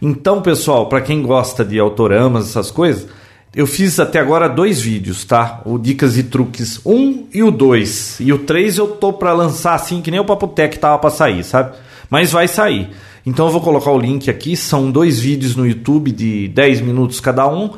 [0.00, 3.06] Então, pessoal, para quem gosta de autoramas, essas coisas,
[3.54, 5.60] eu fiz até agora dois vídeos, tá?
[5.66, 8.20] O Dicas e Truques 1 e o 2.
[8.20, 11.44] E o 3 eu tô para lançar assim, que nem o Papotec tava para sair,
[11.44, 11.76] sabe?
[12.08, 12.88] Mas vai sair.
[13.26, 17.20] Então eu vou colocar o link aqui, são dois vídeos no YouTube de 10 minutos
[17.20, 17.72] cada um,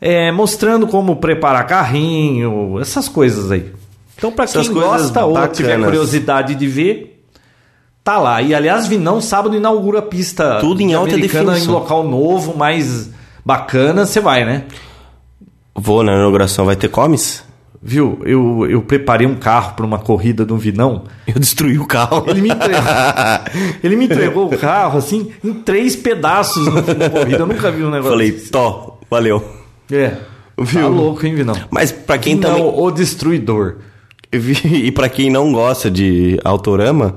[0.00, 3.70] é, mostrando como preparar carrinho, essas coisas aí.
[4.18, 5.86] Então, para quem gosta ou tiver bacanas.
[5.86, 7.09] curiosidade de ver,
[8.04, 8.42] tá lá.
[8.42, 11.56] E aliás, Vinão, sábado inaugura a pista Tudo em alta definição.
[11.56, 13.10] em local novo, mais,
[13.44, 14.64] bacana, você vai, né?
[15.74, 17.44] Vou na inauguração, vai ter comes?
[17.82, 18.20] Viu?
[18.26, 21.04] Eu, eu preparei um carro para uma corrida do Vinão.
[21.26, 22.24] Eu destruí o carro.
[22.26, 22.82] Ele me entregou,
[23.82, 27.38] ele me entregou o carro assim em três pedaços no fim da corrida.
[27.38, 28.10] Eu nunca vi um negócio.
[28.10, 28.50] Falei, desse.
[28.50, 29.42] tó, valeu.
[29.90, 30.14] É.
[30.58, 30.82] Viu?
[30.82, 31.54] Tá louco, hein, Vinão?
[31.70, 32.74] Mas pra quem Vinão, também.
[32.76, 33.76] o destruidor.
[34.30, 37.16] E pra quem não gosta de autorama,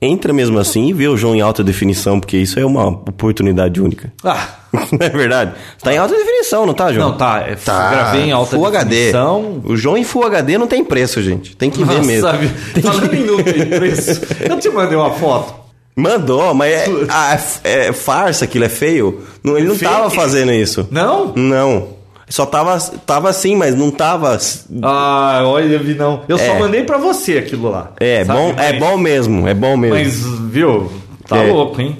[0.00, 3.80] entra mesmo assim e vê o João em alta definição, porque isso é uma oportunidade
[3.80, 4.12] única.
[4.24, 5.52] Ah, Não é verdade?
[5.82, 7.10] Tá em alta definição, não tá, João?
[7.10, 7.40] não, tá.
[7.46, 9.38] É, Gravei em alta Full definição.
[9.64, 9.72] HD.
[9.72, 11.56] O João em Full HD não tem preço, gente.
[11.56, 12.28] Tem que ver Nossa, mesmo.
[12.30, 12.48] sabe?
[12.80, 15.54] Falando em não tem preço, eu te mandei uma foto.
[15.96, 19.20] Mandou, mas é, ah, é- é farsa aquilo, é feio.
[19.42, 19.90] Não, ele não Feio?
[19.90, 20.86] tava fazendo isso.
[20.90, 21.32] Não?
[21.34, 21.88] Não.
[22.30, 24.38] Só tava, tava assim, mas não tava.
[24.82, 26.22] Ah, olha, Vinão.
[26.28, 26.58] Eu só É.
[26.60, 27.92] mandei pra você aquilo lá.
[27.98, 28.38] É, sabe?
[28.38, 29.96] bom, é bom mesmo, é bom mesmo.
[29.96, 30.20] Mas,
[30.50, 30.90] viu?
[31.28, 31.50] Tá É.
[31.52, 31.98] louco, hein?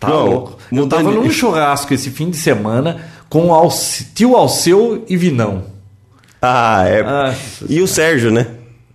[0.00, 0.58] Tá Não, louco.
[0.72, 2.96] Eu tava de- num churrasco esse fim de semana
[3.28, 5.64] com Alce- tio Alceu e Vinão.
[6.40, 7.00] Ah, é.
[7.02, 7.34] Ah,
[7.68, 8.46] e o Sérgio, né?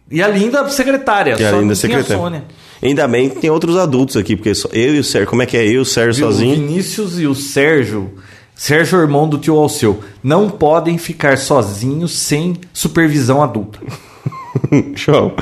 [0.10, 1.38] E a linda secretária.
[1.38, 2.18] Só não tinha a secretária.
[2.18, 2.44] Sônia.
[2.82, 5.30] Ainda bem que tem outros adultos aqui, porque só eu e o Sérgio.
[5.30, 5.64] Como é que é?
[5.66, 6.28] Eu e o Sérgio Viu?
[6.28, 6.56] O sozinho?
[6.56, 8.14] Vinícius e o Sérgio,
[8.56, 13.80] Sérgio, irmão do tio Alceu, não podem ficar sozinhos sem supervisão adulta.
[14.96, 15.34] Show.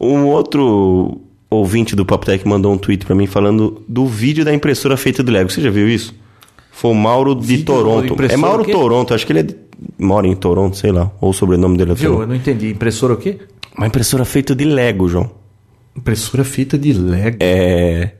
[0.00, 4.96] Um outro ouvinte do Papotec mandou um tweet pra mim falando do vídeo da impressora
[4.96, 5.50] feita de Lego.
[5.50, 6.14] Você já viu isso?
[6.72, 8.16] Foi o Mauro de Vídeo Toronto.
[8.28, 8.64] É Mauro?
[8.64, 9.56] Toronto, acho que ele é de-
[9.98, 11.10] mora em Toronto, sei lá.
[11.20, 12.20] Ou o sobrenome dele é Viu?
[12.20, 12.70] Eu não entendi.
[12.70, 13.38] Impressora o quê?
[13.76, 15.30] Uma impressora feita de Lego, João.
[15.96, 17.36] Impressora feita de Lego.
[17.40, 18.12] É.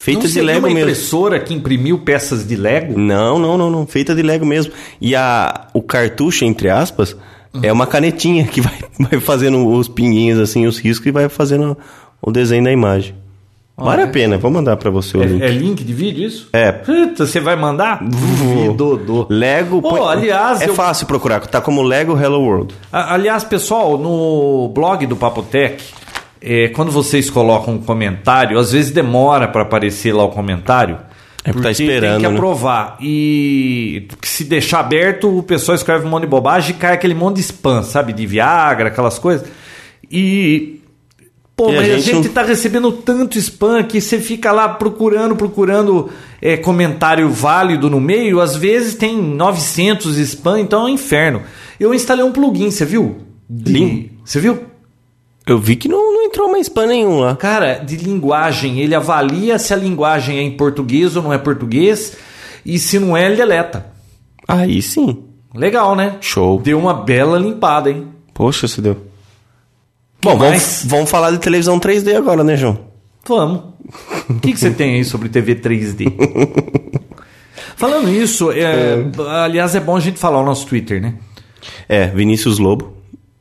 [0.00, 0.80] Feita não de Lego uma mesmo.
[0.80, 2.96] impressora que imprimiu peças de Lego?
[2.98, 3.86] Não, não, não, não.
[3.86, 4.72] Feita de Lego mesmo.
[5.00, 7.16] E a, o cartucho, entre aspas,
[7.62, 11.76] é uma canetinha que vai, vai fazendo os pinguinhos, assim, os riscos e vai fazendo
[12.22, 13.14] o desenho da imagem.
[13.80, 15.40] Vale a pena, vou mandar pra você o link.
[15.40, 16.48] É, é link de vídeo isso?
[16.52, 16.72] É.
[16.72, 18.00] Puta, você vai mandar?
[18.04, 19.26] Duvido.
[19.30, 19.80] Lego.
[19.80, 22.74] Pô, põe- aliás, É eu- fácil procurar, tá como Lego Hello World.
[22.92, 25.80] A- Aliás, pessoal, no blog do Papotec,
[26.40, 30.98] é, quando vocês colocam um comentário, às vezes demora para aparecer lá o comentário.
[31.44, 32.34] É porque tá Tem esperando, que né?
[32.34, 32.96] aprovar.
[33.00, 37.36] E se deixar aberto, o pessoal escreve um monte de bobagem e cai aquele monte
[37.36, 38.12] de spam, sabe?
[38.12, 39.46] De Viagra, aquelas coisas.
[40.10, 40.80] E.
[41.56, 44.52] Pô, E a mas a gente gente, não- tá recebendo tanto spam que você fica
[44.52, 46.08] lá procurando, procurando
[46.40, 48.40] é, comentário válido no meio.
[48.40, 51.42] Às vezes tem 900 spam, então é um inferno.
[51.80, 53.18] Eu instalei um plugin, você viu?
[53.50, 54.64] De- Lim- Você viu?
[55.46, 56.07] Eu vi que não,
[56.38, 57.36] não entrou mais spam nenhum lá.
[57.36, 58.78] Cara, de linguagem.
[58.78, 62.16] Ele avalia se a linguagem é em português ou não é português.
[62.64, 63.86] E se não é, ele deleta.
[64.46, 65.24] Aí sim.
[65.54, 66.16] Legal, né?
[66.20, 66.60] Show.
[66.60, 68.08] Deu uma bela limpada, hein?
[68.32, 68.96] Poxa, se deu.
[70.22, 72.78] Bom, vamos, vamos falar de televisão 3D agora, né, João?
[73.26, 73.62] Vamos.
[74.28, 76.12] O que, que você tem aí sobre TV 3D?
[77.76, 79.04] Falando isso, é,
[79.44, 81.14] aliás, é bom a gente falar o nosso Twitter, né?
[81.88, 82.97] É, Vinícius Lobo,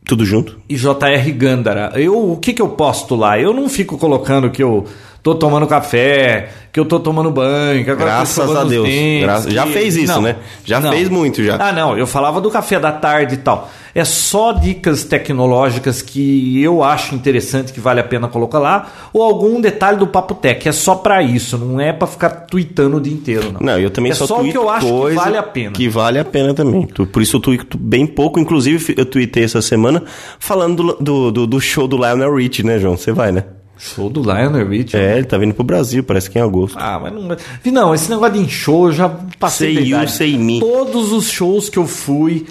[0.08, 0.58] tudo junto.
[0.70, 1.92] E JR Gandara.
[1.96, 3.40] Eu, o que, que eu posto lá?
[3.40, 4.86] Eu não fico colocando que eu
[5.34, 8.88] tô tomando café, que eu tô tomando banho, que agora tô Graças escovando a Deus.
[8.88, 10.36] dentes, Graças- já fez isso, Não, né?
[10.64, 10.90] Já não.
[10.92, 11.58] fez muito, já.
[11.60, 11.98] Ah, não.
[11.98, 13.70] Eu falava do café da tarde e tal.
[13.94, 19.22] É só dicas tecnológicas que eu acho interessante que vale a pena colocar lá, ou
[19.24, 20.68] algum detalhe do Papo Tech.
[20.68, 23.60] É só pra isso, não é pra ficar tweetando o dia inteiro, não.
[23.60, 25.72] Não, eu também é só, só o que eu acho que vale a pena.
[25.72, 26.86] Que vale a pena também.
[26.86, 28.40] Por isso eu tuito bem pouco.
[28.40, 30.04] Inclusive, eu tuitei essa semana
[30.40, 32.96] falando do, do, do- do show do Lionel Rich, né, João?
[32.96, 33.44] Você vai, né?
[33.78, 34.98] Show do Lionel Richie.
[34.98, 36.78] É, ele tá vindo pro Brasil, parece que em agosto.
[36.80, 37.38] Ah, mas não.
[37.72, 39.10] Não, esse negócio de show eu já
[39.40, 39.76] passei.
[39.76, 40.12] Sei idade.
[40.12, 40.60] sei me.
[40.60, 42.48] Todos os shows que eu fui,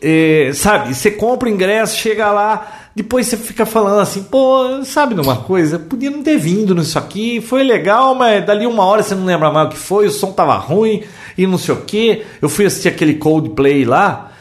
[0.00, 5.14] é, sabe, você compra o ingresso, chega lá, depois você fica falando assim, pô, sabe
[5.14, 5.78] de uma coisa?
[5.78, 9.50] Podia não ter vindo nisso aqui, foi legal, mas dali uma hora você não lembra
[9.50, 11.02] mais o que foi, o som tava ruim
[11.36, 12.22] e não sei o que.
[12.40, 14.32] Eu fui assistir aquele Coldplay lá,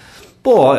[0.41, 0.75] pô,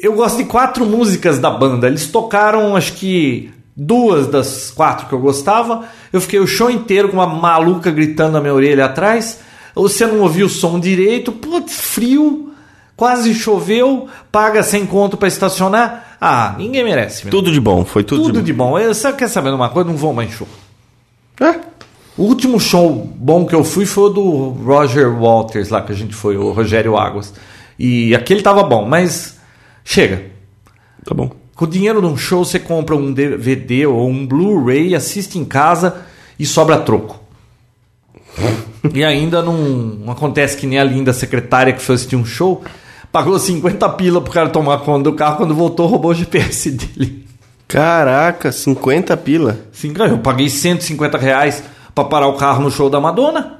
[0.00, 1.86] eu gosto de quatro músicas da banda.
[1.86, 5.84] Eles tocaram, acho que duas das quatro que eu gostava.
[6.12, 9.40] Eu fiquei o show inteiro com uma maluca gritando na minha orelha atrás.
[9.74, 12.52] Você não ouviu o som direito, putz, frio,
[12.96, 16.16] quase choveu, paga sem conto para estacionar.
[16.18, 17.24] Ah, ninguém merece.
[17.24, 17.30] meu.
[17.30, 18.78] Tudo de bom, foi tudo, Tudo de de bom.
[18.78, 19.90] Eu, você quer saber de uma coisa?
[19.90, 20.48] Não vou mais em show.
[21.38, 21.60] É.
[22.16, 25.94] O último show bom que eu fui foi o do Roger Walters, lá que a
[25.94, 27.34] gente foi, o Rogério Águas.
[27.78, 29.38] E aquele tava bom, mas
[29.84, 30.24] chega.
[31.04, 31.30] Tá bom.
[31.56, 35.44] Com o dinheiro de um show, você compra um DVD ou um Blu-ray, assiste em
[35.44, 36.02] casa
[36.38, 37.18] e sobra troco.
[38.92, 42.62] e ainda não, não acontece que nem a linda secretária que foi assistir um show,
[43.10, 47.24] pagou 50 pila pro cara tomar conta do carro, quando voltou roubou o GPS dele.
[47.66, 49.58] Caraca, 50 pila.
[49.72, 53.55] Sim, eu paguei 150 reais pra parar o carro no show da Madonna.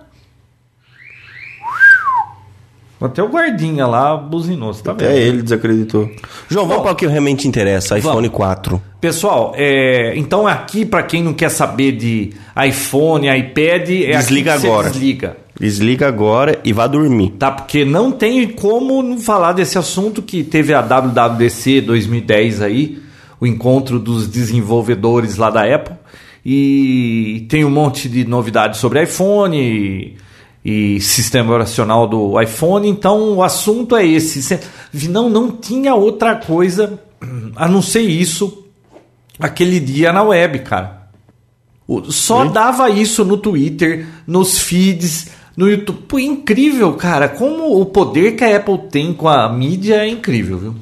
[3.00, 5.08] Até o guardinha lá buzinou, você tá vendo?
[5.08, 6.10] Até ele desacreditou.
[6.48, 8.80] João, vamos para o que realmente interessa, iPhone 4.
[9.00, 12.32] Pessoal, é, então aqui para quem não quer saber de
[12.66, 14.88] iPhone, iPad, é Desliga agora.
[14.88, 15.36] Desliga.
[15.60, 17.34] Desliga agora e vá dormir.
[17.38, 22.98] Tá, porque não tem como não falar desse assunto que teve a WWDC 2010 aí,
[23.38, 25.96] o encontro dos desenvolvedores lá da Apple,
[26.44, 30.16] e tem um monte de novidades sobre iPhone
[30.68, 34.42] e, sistema operacional do iPhone, então o assunto é esse.
[34.42, 34.58] Cê-
[35.08, 36.98] Não, não tinha outra coisa
[37.54, 38.64] a não ser isso
[39.38, 41.06] aquele dia na web, cara.
[42.08, 46.00] Só dava isso no Twitter, nos feeds, no YouTube.
[46.08, 47.28] Pô, incrível, cara.
[47.28, 50.74] Como o poder que a Apple tem com a mídia é incrível, viu?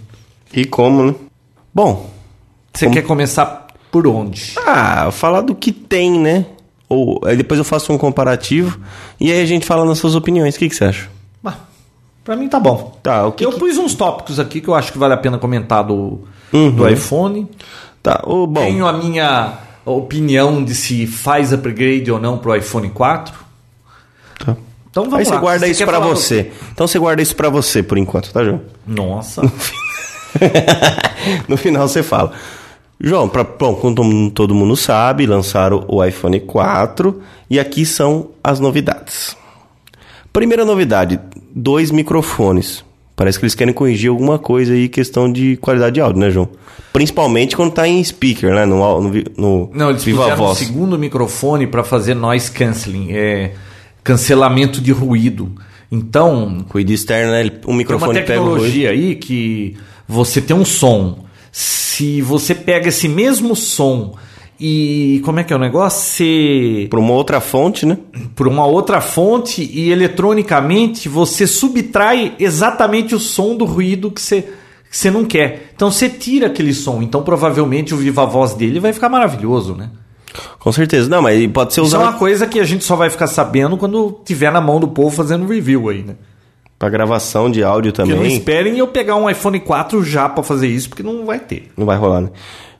[0.55, 1.15] E como, né?
[1.75, 2.09] Bom,
[2.73, 4.55] Você quer começar por onde?
[4.67, 6.47] ah, falar do que tem, né?
[6.89, 8.79] Ou aí depois eu faço um comparativo
[9.19, 10.55] e aí a gente fala nas suas opiniões.
[10.55, 11.09] O que, que você acha?
[11.45, 11.55] Ah,
[12.23, 12.99] pra mim tá bom.
[13.03, 15.17] Tá, o que eu que- pus uns tópicos aqui que eu acho que vale a
[15.17, 16.21] pena comentar do,
[16.53, 16.71] Uhum.
[16.71, 17.49] do iPhone.
[18.03, 18.61] Tá, o bom.
[18.61, 19.55] Tenho a minha
[19.85, 23.35] opinião de se faz upgrade ou não pro iPhone 4.
[24.45, 24.57] Tá.
[24.91, 25.41] Então vamos Aí você lá.
[25.41, 26.53] guarda isso quer pra falar do- você.
[26.73, 28.61] Então você guarda isso pra você por enquanto, tá, João?
[28.87, 29.43] Nossa.
[31.49, 32.33] no final você fala.
[33.07, 38.59] João, pra, bom, como todo- mundo sabe, lançaram o iPhone 4 e aqui são as
[38.59, 39.37] novidades.
[40.33, 41.21] Primeira novidade,
[41.55, 42.85] dois microfones.
[43.15, 46.49] Parece que eles querem corrigir alguma coisa aí, questão de qualidade de áudio, né, João?
[46.93, 48.65] Principalmente quando tá em speaker, né?
[48.65, 53.53] No, no, no Não, eles Viva puseram um segundo microfone para fazer noise canceling, é
[54.03, 55.53] cancelamento de ruído.
[55.93, 57.51] Então, Ruído externo, né?
[57.67, 58.55] Uma microfone pega o ruído.
[58.57, 59.77] tecnologia aí que
[60.09, 61.24] você tem um som.
[61.57, 64.17] Se você pega esse mesmo som
[64.59, 66.01] e como é que é o negócio?
[66.01, 67.97] Você Por uma outra fonte, né?
[68.35, 74.43] por uma outra fonte e eletronicamente você subtrai exatamente o som do ruído que você,
[74.43, 75.71] que você não quer.
[75.77, 77.01] Então você tira aquele som.
[77.01, 79.91] Então provavelmente o viva voz dele vai ficar maravilhoso, né?
[80.59, 81.09] Com certeza.
[81.09, 83.29] Não, mas pode ser Isso é usado uma coisa que a gente só vai ficar
[83.29, 86.17] sabendo quando tiver na mão do povo fazendo review aí, né?
[86.79, 88.37] Pra gravação de áudio Porque não também.
[88.37, 91.71] esperem eu pegar um iPhone 4 já pra fazer isso, porque não vai ter.
[91.77, 92.31] Não vai rolar, né?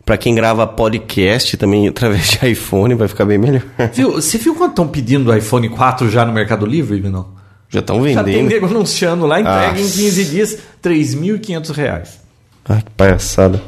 [0.05, 3.63] Pra quem grava podcast também através de iPhone, vai ficar bem melhor.
[3.93, 4.13] Viu?
[4.13, 7.33] Você viu quanto estão pedindo o iPhone 4 já no Mercado Livre, não?
[7.71, 8.51] Já estão Já tem vendendo.
[8.53, 9.97] nego anunciando lá, entrega em Nossa.
[9.99, 12.21] 15 dias, 3.500 reais.
[12.69, 13.61] Ai, que palhaçada.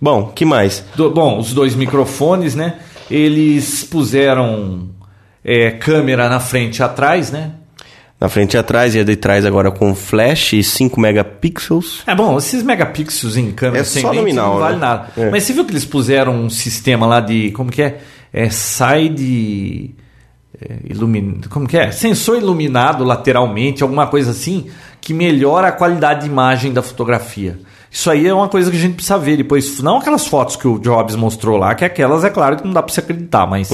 [0.00, 0.84] Bom, que mais?
[0.96, 2.74] Do- bom, os dois microfones, né?
[3.10, 4.88] Eles puseram
[5.44, 7.52] é, câmera na frente e atrás, né?
[8.22, 12.04] Na frente e atrás e a de trás agora com flash e 5 megapixels.
[12.06, 14.80] É bom, esses megapixels em câmera É sem só nominal, não vale né?
[14.80, 15.08] nada.
[15.16, 15.28] É.
[15.28, 17.50] Mas você viu que eles puseram um sistema lá de.
[17.50, 17.98] Como que é?
[18.32, 19.92] É side.
[20.56, 21.40] É, ilumin...
[21.50, 21.90] Como que é?
[21.90, 24.68] Sensor iluminado lateralmente, alguma coisa assim,
[25.00, 27.58] que melhora a qualidade de imagem da fotografia.
[27.92, 29.82] Isso aí é uma coisa que a gente precisa ver depois.
[29.82, 32.82] Não aquelas fotos que o Jobs mostrou lá, que aquelas é claro que não dá
[32.82, 33.70] para se acreditar, mas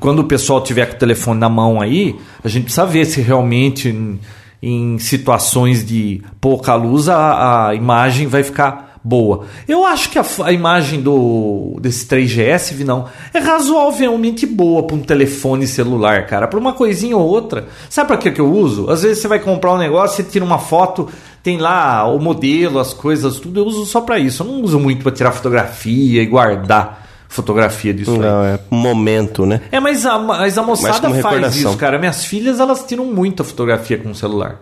[0.00, 3.20] quando o pessoal tiver com o telefone na mão aí, a gente precisa ver se
[3.20, 4.18] realmente em,
[4.62, 9.44] em situações de pouca luz a, a imagem vai ficar boa.
[9.68, 15.00] Eu acho que a, a imagem do desse 3GS, Vinão, é razoavelmente boa para um
[15.00, 16.48] telefone celular, cara.
[16.48, 17.68] Para uma coisinha ou outra.
[17.90, 18.90] Sabe para que que eu uso?
[18.90, 21.10] Às vezes você vai comprar um negócio, você tira uma foto,
[21.42, 23.60] tem lá o modelo, as coisas, tudo.
[23.60, 24.42] Eu uso só para isso.
[24.42, 28.18] Eu não uso muito para tirar fotografia e guardar fotografia disso aí.
[28.18, 29.60] Não, é momento, né?
[29.70, 31.98] É, mas a, mas a moçada faz isso, cara.
[31.98, 34.60] Minhas filhas, elas tiram muita fotografia com o celular.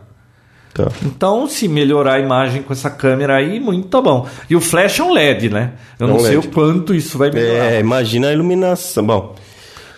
[0.75, 0.89] Tá.
[1.05, 4.27] Então, se melhorar a imagem com essa câmera aí, muito tá bom.
[4.49, 5.73] E o flash é um LED, né?
[6.01, 6.49] Eu É não um sei LED.
[6.49, 7.73] o quanto isso vai melhorar.
[7.73, 9.05] É, imagina a iluminação.
[9.05, 9.35] Bom,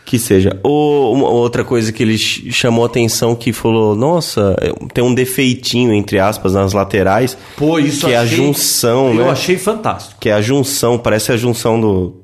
[0.04, 0.58] que seja.
[0.64, 5.14] O, uma outra coisa que ele ch- chamou atenção que falou, nossa, é, tem um
[5.14, 7.38] defeitinho, entre aspas, nas laterais.
[7.56, 9.30] Pô, isso que é a achei- junção, Eu né?
[9.30, 10.16] achei fantástico.
[10.18, 12.20] Que é a junção, parece a junção do,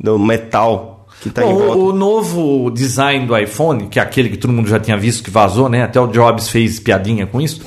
[0.00, 1.76] do metal que tá em Bom, volta.
[1.78, 5.22] o, o novo design do iPhone, que é aquele que todo mundo já tinha visto
[5.22, 5.82] que vazou, né?
[5.82, 7.60] Até o Jobs fez piadinha com isso.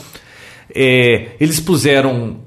[0.73, 2.37] É, eles puseram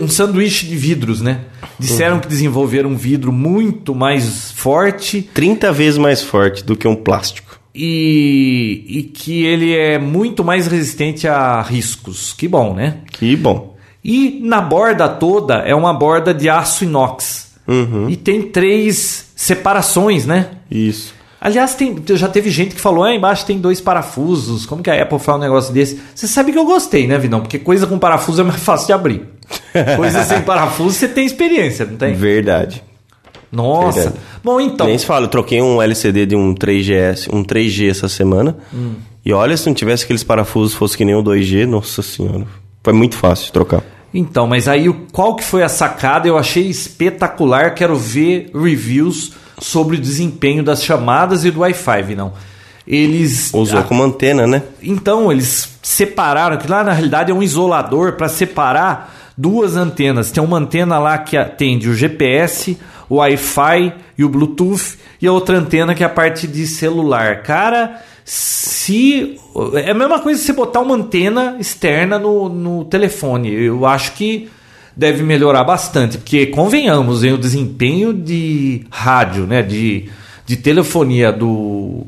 [0.00, 1.42] um sanduíche de vidros, né?
[1.78, 2.20] Disseram Uhum.
[2.20, 7.48] que desenvolveram um vidro muito mais forte 30 vezes mais forte do que um plástico.
[7.72, 12.32] e, e que ele é muito mais resistente a riscos.
[12.32, 12.96] Que bom, né?
[13.12, 13.76] Que bom.
[14.04, 17.52] E na borda toda é uma borda de aço inox.
[17.68, 18.10] Uhum.
[18.10, 20.48] E tem três separações, né?
[20.68, 21.14] Isso.
[21.40, 24.66] Aliás, tem, já teve gente que falou, ah, embaixo tem dois parafusos.
[24.66, 25.98] Como que a Apple fala um negócio desse?
[26.14, 27.40] Você sabe que eu gostei, né, Vinão?
[27.40, 29.22] Porque coisa com parafuso é mais fácil de abrir.
[29.96, 32.12] Coisa sem parafuso você tem experiência, não tem?
[32.12, 32.82] Verdade.
[33.50, 34.00] Nossa.
[34.00, 34.20] Verdade.
[34.44, 34.86] Bom, então.
[34.86, 38.58] Nem se fala, eu troquei um LCD de um 3GS, um 3G essa semana.
[38.72, 38.96] Hum.
[39.24, 42.46] E olha, se não tivesse aqueles parafusos, fosse que nem o 2G, nossa senhora.
[42.84, 43.82] Foi muito fácil de trocar.
[44.12, 46.28] Então, mas aí qual que foi a sacada?
[46.28, 47.74] Eu achei espetacular.
[47.74, 52.32] Quero ver reviews sobre o desempenho das chamadas e do Wi-Fi, não.
[52.86, 54.62] Eles Usou como antena, né?
[54.82, 60.30] Então, eles separaram, que lá na realidade é um isolador para separar duas antenas.
[60.30, 62.76] Tem uma antena lá que atende o GPS,
[63.08, 67.42] o Wi-Fi e o Bluetooth, e a outra antena que é a parte de celular.
[67.42, 69.38] Cara, se.
[69.74, 73.52] É a mesma coisa que você botar uma antena externa no, no telefone.
[73.52, 74.50] Eu acho que
[74.96, 80.08] deve melhorar bastante, porque convenhamos, hein, o desempenho de rádio, né, de,
[80.46, 82.06] de telefonia do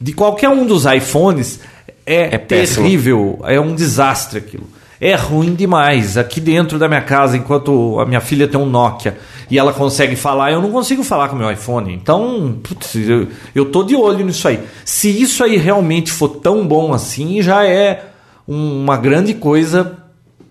[0.00, 1.60] de qualquer um dos iPhones
[2.04, 2.82] é, É péssimo.
[2.84, 4.64] terrível, é um desastre aquilo.
[5.00, 6.16] É ruim demais.
[6.16, 9.16] Aqui dentro da minha casa, enquanto a minha filha tem um Nokia
[9.50, 11.92] e ela consegue falar, eu não consigo falar com o meu iPhone.
[11.92, 14.60] Então, putz, eu, eu tô de olho nisso aí.
[14.84, 18.04] Se isso aí realmente for tão bom assim, já é
[18.46, 19.96] um- uma grande coisa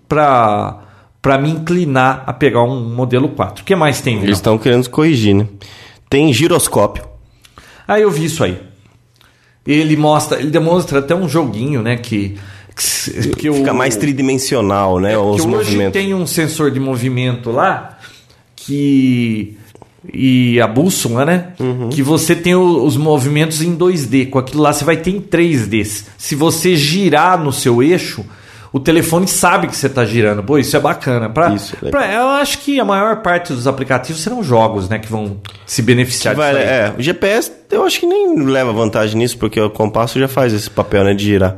[0.07, 0.80] para
[1.24, 3.63] para me inclinar a pegar um modelo 4.
[3.63, 4.17] O que mais tem?
[4.21, 5.47] Eles estão querendo corrigir, né?
[6.09, 7.05] Tem giroscópio.
[7.88, 8.59] Ah, eu vi isso aí.
[9.65, 12.36] Ele mostra, ele demonstra até um joguinho, né, que,
[12.76, 15.11] que, que Fica o- mais tridimensional, né?
[15.11, 15.93] que os hoje movimentos.
[15.93, 17.97] tem um sensor de movimento lá
[18.55, 19.57] que
[20.13, 21.53] e a bússola, né?
[21.57, 21.88] Uhum.
[21.88, 24.26] Que você tem o- os movimentos em 2D.
[24.26, 25.86] Com aquilo lá você vai ter em 3D.
[26.17, 28.26] Se você girar no seu eixo,
[28.74, 30.43] o telefone sabe que você está girando.
[30.43, 31.30] Pô, isso é bacana.
[31.30, 34.97] Pra, Isso, é pra- eu acho que a maior parte dos aplicativos serão jogos, né?
[34.99, 36.69] Que vão se beneficiar Vai, disso aí.
[36.69, 40.51] é, o GPS eu acho que nem leva vantagem nisso, porque o compasso já faz
[40.51, 41.55] esse papel, né, de girar.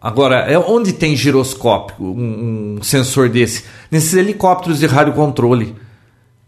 [0.00, 3.64] Agora, é onde tem giroscópio, um, um sensor desse?
[3.90, 5.74] Nesses helicópteros de radiocontrole.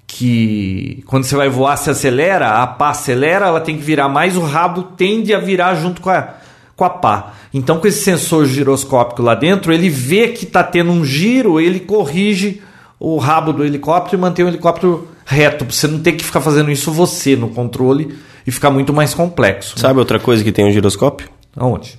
[0.07, 4.37] Que quando você vai voar, se acelera, a pá acelera, ela tem que virar mais,
[4.37, 6.35] o rabo tende a virar junto com a,
[6.81, 7.35] com a pá.
[7.53, 11.79] Então, com esse sensor giroscópico lá dentro, ele vê que está tendo um giro, ele
[11.79, 12.63] corrige
[12.99, 15.67] o rabo do helicóptero e mantém o helicóptero reto.
[15.67, 18.17] Pra você não ter que ficar fazendo isso você no controle
[18.47, 19.77] e ficar muito mais complexo.
[19.77, 19.83] né?
[19.83, 21.29] Sabe outra coisa que tem um giroscópio?
[21.55, 21.99] Aonde?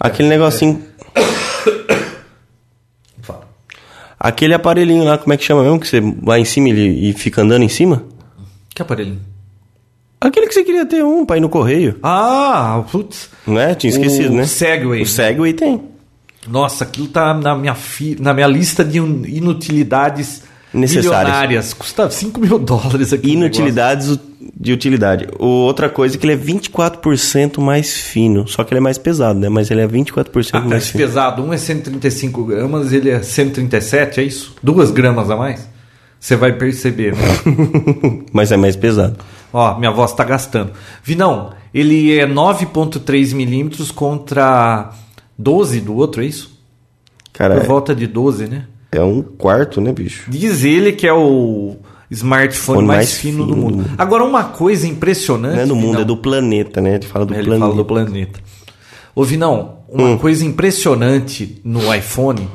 [0.00, 0.82] Aquele negocinho,
[3.22, 3.42] Fala.
[4.18, 5.78] aquele aparelhinho lá, como é que chama mesmo?
[5.78, 8.02] Que você vai em cima e, e fica andando em cima?
[8.74, 9.29] Que aparelhinho?
[10.20, 13.30] Aquele que você queria ter um pra ir no correio, Ah, putz.
[13.46, 13.74] não é?
[13.74, 14.44] Tinha esquecido, o né?
[14.46, 15.02] Segway.
[15.02, 15.80] O Segway tem.
[16.48, 18.16] Nossa, aquilo tá na minha, fi...
[18.20, 20.42] na minha lista de inutilidades
[20.72, 21.18] Necessárias.
[21.24, 21.74] milionárias.
[21.74, 23.32] Custa 5 mil dólares aqui.
[23.32, 24.18] Inutilidades
[24.58, 25.26] de utilidade.
[25.38, 28.46] O- Outra coisa é que ele é 24% mais fino.
[28.46, 29.48] Só que ele é mais pesado, né?
[29.48, 30.56] Mas ele é 24% negócio.
[30.56, 31.04] Ah, mais mais fino.
[31.04, 31.42] pesado.
[31.42, 34.54] Um é 135 gramas, ele é 137, é isso?
[34.62, 35.68] Duas gramas a mais?
[36.18, 37.22] Você vai perceber, né?
[38.32, 39.16] Mas é mais pesado.
[39.52, 40.72] Ó, minha voz tá gastando.
[41.02, 44.90] Vinão, ele é 9.3 milímetros contra
[45.38, 46.58] 12 do outro, é isso?
[47.32, 48.66] Cara, Por volta de 12, né?
[48.92, 50.28] é um quarto, né, bicho?
[50.30, 51.76] Diz ele que é o
[52.10, 53.76] smartphone mais, mais fino, do mundo.
[53.76, 53.90] do mundo.
[53.96, 55.54] Agora, uma coisa impressionante.
[55.56, 56.96] Não é do mundo, Vinão, é do planeta, né?
[56.96, 57.60] Ele fala do Ele planeta.
[57.66, 58.40] fala do planeta.
[59.14, 60.18] Ô, Vinão, uma Hum.
[60.18, 62.48] coisa impressionante no iPhone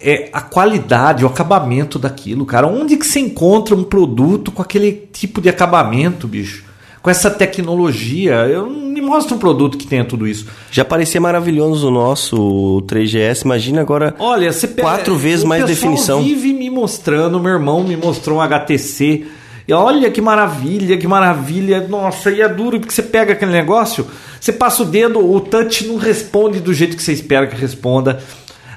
[0.00, 2.66] é a qualidade, o acabamento daquilo, cara.
[2.66, 6.64] Onde que você encontra um produto com aquele tipo de acabamento, bicho?
[7.02, 8.34] Com essa tecnologia?
[8.46, 10.46] Eu me mostra um produto que tenha tudo isso.
[10.70, 13.42] Já parecia maravilhoso o nosso 3GS.
[13.44, 16.22] Imagina agora Olha, você pega- quatro vezes mais definição.
[16.22, 19.26] vive me mostrando, meu irmão me mostrou um HTC.
[19.68, 21.86] E olha que maravilha, que maravilha.
[21.88, 24.06] Nossa, e é duro porque você pega aquele negócio,
[24.40, 28.20] você passa o dedo, o touch não responde do jeito que você espera que responda.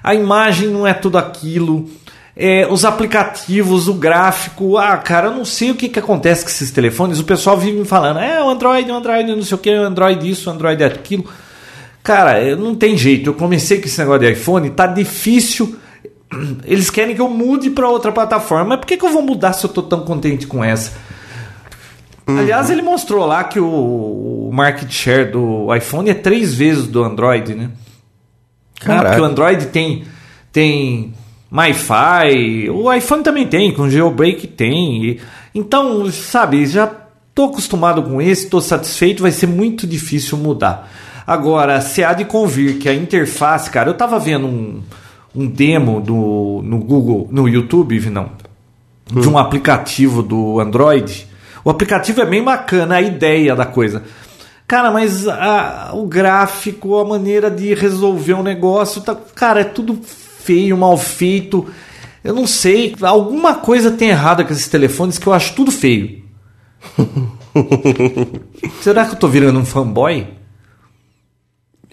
[0.04, 1.90] A imagem não é tudo aquilo.
[2.36, 6.50] É, os aplicativos, o gráfico, ah, cara, eu não sei o que, que acontece com
[6.50, 7.20] esses telefones.
[7.20, 9.84] O pessoal vive me falando, é, o Android, o Android, não sei o que, o
[9.84, 11.26] Android isso, o Android aquilo.
[12.02, 13.30] Cara, não tem jeito.
[13.30, 15.78] Eu comecei com esse negócio de iPhone, tá difícil.
[16.66, 18.66] Eles querem que eu mude para outra plataforma.
[18.66, 20.92] Mas por que, que eu vou mudar se eu tô tão contente com essa?
[22.26, 27.04] Aliás, ele mostrou lá que o, o market share do iPhone é três vezes do
[27.04, 27.70] Android, né?
[28.80, 29.10] Caraca.
[29.10, 30.04] Porque o Android tem,
[30.52, 31.14] tem
[31.52, 35.06] MiFi, o iPhone também tem, com jailbreak tem.
[35.06, 35.22] E-
[35.56, 36.90] então, sabe, já
[37.34, 40.92] tô acostumado com esse, tô satisfeito, vai ser muito difícil mudar.
[41.26, 44.82] Agora, se há de convir que a interface, cara, eu tava vendo um,
[45.36, 48.32] um demo do, no Google, no YouTube, não,
[49.10, 51.28] de um aplicativo do Android.
[51.64, 54.04] O aplicativo é bem bacana, a ideia da coisa.
[54.68, 60.00] Cara, mas a- o gráfico, a maneira de resolver um negócio, tá, cara, é tudo
[60.04, 61.66] feio, mal feito.
[62.24, 66.24] Eu não sei, alguma coisa tem errada com esses telefones que eu acho tudo feio.
[68.82, 70.28] Será que eu tô virando um fanboy?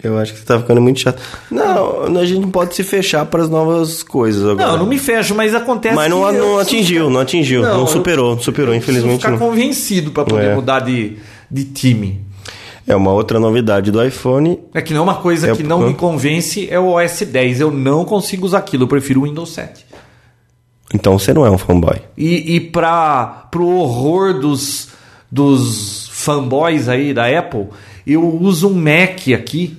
[0.03, 1.21] Eu acho que você tá ficando muito chato.
[1.51, 4.71] Não, a gente não pode se fechar para as novas coisas agora.
[4.71, 7.61] Não, não me fecho, mas acontece Mas não, que eu não atingiu, não atingiu.
[7.61, 9.37] Não, eu- superou, superou, eu infelizmente ficar não.
[9.37, 10.55] convencido pra poder É.
[10.55, 11.17] mudar de,
[11.51, 12.25] de time.
[12.87, 14.59] É uma outra novidade do iPhone.
[14.73, 17.61] É que não é uma coisa É que não me convence é o OS 10.
[17.61, 19.85] Eu não consigo usar aquilo, eu prefiro o Windows 7.
[20.93, 22.01] Então você não é um fanboy.
[22.17, 24.89] E, e para pro horror dos,
[25.31, 27.67] dos fanboys aí da Apple,
[28.05, 29.77] eu uso um Mac aqui.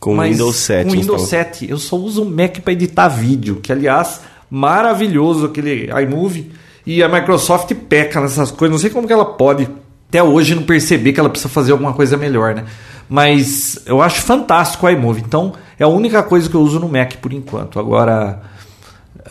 [0.00, 0.86] Com Windows 7.
[0.86, 1.26] Com Windows então.
[1.26, 1.70] 7.
[1.70, 6.50] Eu só uso um Mac para editar vídeo, que aliás, maravilhoso aquele iMovie.
[6.86, 8.72] E a Microsoft peca nessas coisas.
[8.72, 9.68] Não sei como que ela pode
[10.08, 12.64] até hoje não perceber que ela precisa fazer alguma coisa melhor, né?
[13.08, 15.22] Mas eu acho fantástico o iMovie.
[15.24, 17.78] Então, é a única coisa que eu uso no Mac por enquanto.
[17.78, 18.42] Agora,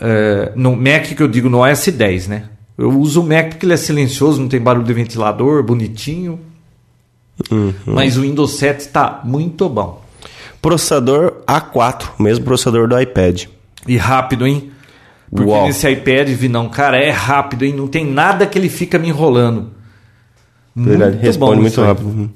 [0.00, 2.44] é, no Mac que eu digo no OS 10, né?
[2.76, 6.38] Eu uso o Mac porque ele é silencioso, não tem barulho de ventilador, bonitinho.
[7.50, 7.74] Uhum.
[7.84, 10.04] Mas o Windows 7 está muito bom.
[10.62, 13.46] Processador A4, mesmo processador do iPad.
[13.86, 14.70] E rápido, hein?
[15.30, 15.66] Porque Uau.
[15.66, 17.74] nesse iPad, vi não, cara, é rápido, hein?
[17.74, 19.77] Não tem nada que ele fica me enrolando.
[20.84, 22.06] Verdade, Muito responde bom muito rápido.
[22.06, 22.28] Uhum.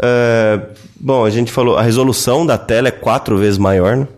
[0.00, 0.60] É,
[0.98, 4.08] bom, a gente falou, a resolução da tela é quatro vezes maior, né?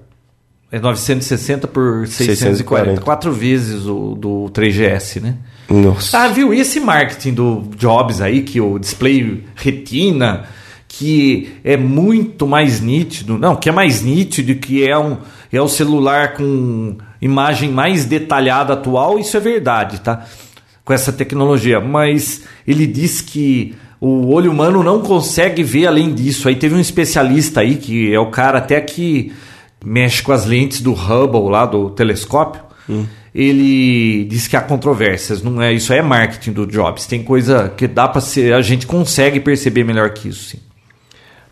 [0.72, 2.36] É 960 por 640.
[2.36, 3.00] 640.
[3.00, 5.36] Quatro vezes o do 3GS, né?
[5.68, 6.18] Nossa.
[6.18, 6.54] Ah, viu?
[6.54, 10.44] E esse marketing do Jobs aí, que o display retina,
[10.86, 13.36] que é muito mais nítido.
[13.36, 15.16] Não, que é mais nítido, que é, um,
[15.52, 20.24] é o celular com imagem mais detalhada atual, isso é verdade, tá?
[20.90, 21.78] Com essa tecnologia.
[21.78, 26.48] Mas ele diz que o olho humano não consegue ver além disso.
[26.48, 29.32] Aí teve um especialista aí, que é o cara até que
[29.84, 32.60] mexe com as lentes do Hubble lá, do telescópio.
[33.32, 35.72] Ele diz que há controvérsias, não é?
[35.72, 37.06] Isso aí é marketing do Jobs.
[37.06, 40.58] Tem coisa que dá para ser, a gente consegue perceber melhor que isso, sim.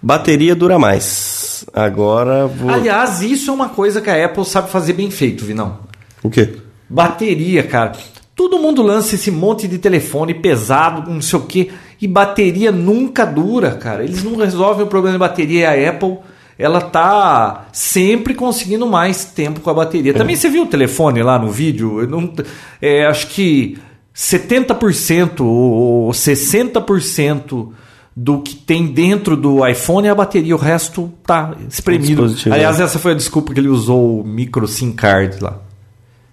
[0.03, 1.64] Bateria dura mais.
[1.72, 2.70] Agora vou.
[2.70, 5.78] Aliás, isso é uma coisa que a Apple sabe fazer bem feito, Vinão.
[6.24, 6.57] O quê?
[6.91, 7.93] Bateria, cara.
[8.39, 11.70] Todo mundo lança esse monte de telefone pesado, não sei o quê,
[12.01, 14.05] e bateria nunca dura, cara.
[14.05, 15.76] Eles não resolvem o problema de bateria.
[15.76, 16.18] E a Apple,
[16.57, 20.14] ela tá sempre conseguindo mais tempo com a bateria.
[20.14, 22.01] Também você viu o telefone lá no vídeo?
[22.01, 22.32] Eu não,
[22.80, 23.76] é, acho que
[24.14, 27.70] 70% ou 60%
[28.14, 32.32] do que tem dentro do iPhone é a bateria, o resto tá espremido.
[32.53, 32.84] Aliás, né?
[32.84, 35.59] essa foi a desculpa que ele usou o micro SIM card lá.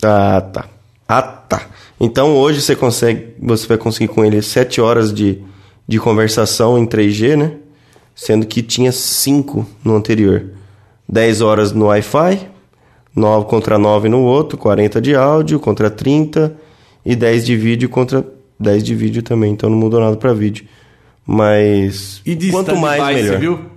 [0.03, 0.65] Ah, tá.
[1.07, 1.61] Ah, tá.
[1.99, 5.41] Então hoje você consegue, você vai conseguir com ele 7 horas de,
[5.87, 7.53] de conversação em 3G, né?
[8.13, 10.45] Sendo que tinha 5 no anterior.
[11.07, 12.47] 10 horas no Wi-Fi,
[13.15, 16.55] 9 contra 9 no outro, 40 de áudio contra 30
[17.05, 18.25] e 10 de vídeo contra
[18.59, 19.51] 10 de vídeo também.
[19.51, 20.65] Então não mudou nada para vídeo.
[21.25, 23.33] Mas E quanto mais stand-by, melhor.
[23.33, 23.74] Você viu?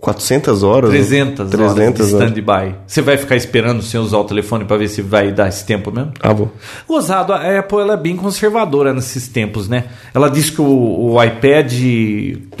[0.00, 0.90] 400 horas?
[0.90, 2.74] 300, 300 horas de stand-by.
[2.86, 5.90] Você vai ficar esperando sem usar o telefone para ver se vai dar esse tempo
[5.90, 6.12] mesmo?
[6.20, 6.48] Ah, bom.
[6.86, 9.84] Gozado, a Apple ela é bem conservadora nesses tempos, né?
[10.14, 11.72] Ela diz que o, o iPad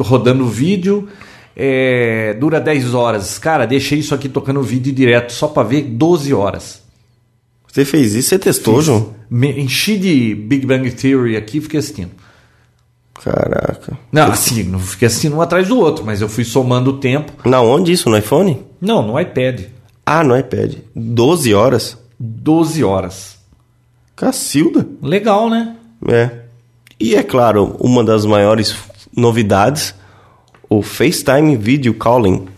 [0.00, 1.08] rodando vídeo
[1.56, 3.38] é, dura 10 horas.
[3.38, 6.82] Cara, deixei isso aqui tocando vídeo direto só para ver 12 horas.
[7.70, 8.30] Você fez isso?
[8.30, 9.14] Você testou, João?
[9.30, 12.10] Me enchi de Big Bang Theory aqui e fiquei assistindo.
[13.22, 13.98] Caraca.
[14.12, 17.32] Não, assim, não fiquei assistindo um atrás do outro, mas eu fui somando o tempo.
[17.48, 18.08] Na onde isso?
[18.08, 18.62] No iPhone?
[18.80, 19.62] Não, no iPad.
[20.06, 20.76] Ah, no iPad.
[20.94, 21.98] 12 horas?
[22.18, 23.38] 12 horas.
[24.16, 24.86] Cacilda.
[25.02, 25.76] Legal, né?
[26.08, 26.30] É.
[26.98, 28.74] E é claro, uma das maiores
[29.16, 29.94] novidades,
[30.68, 32.48] o FaceTime Video Calling.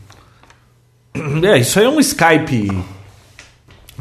[1.42, 2.70] É, isso aí é um Skype.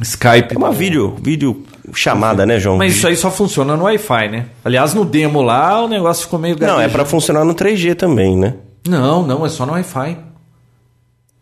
[0.01, 0.53] Skype.
[0.53, 2.77] É uma vídeo, vídeo chamada, né, João?
[2.77, 4.45] Mas isso aí só funciona no Wi-Fi, né?
[4.63, 8.37] Aliás, no demo lá, o negócio ficou meio Não, é pra funcionar no 3G também,
[8.37, 8.55] né?
[8.87, 10.17] Não, não, é só no Wi-Fi.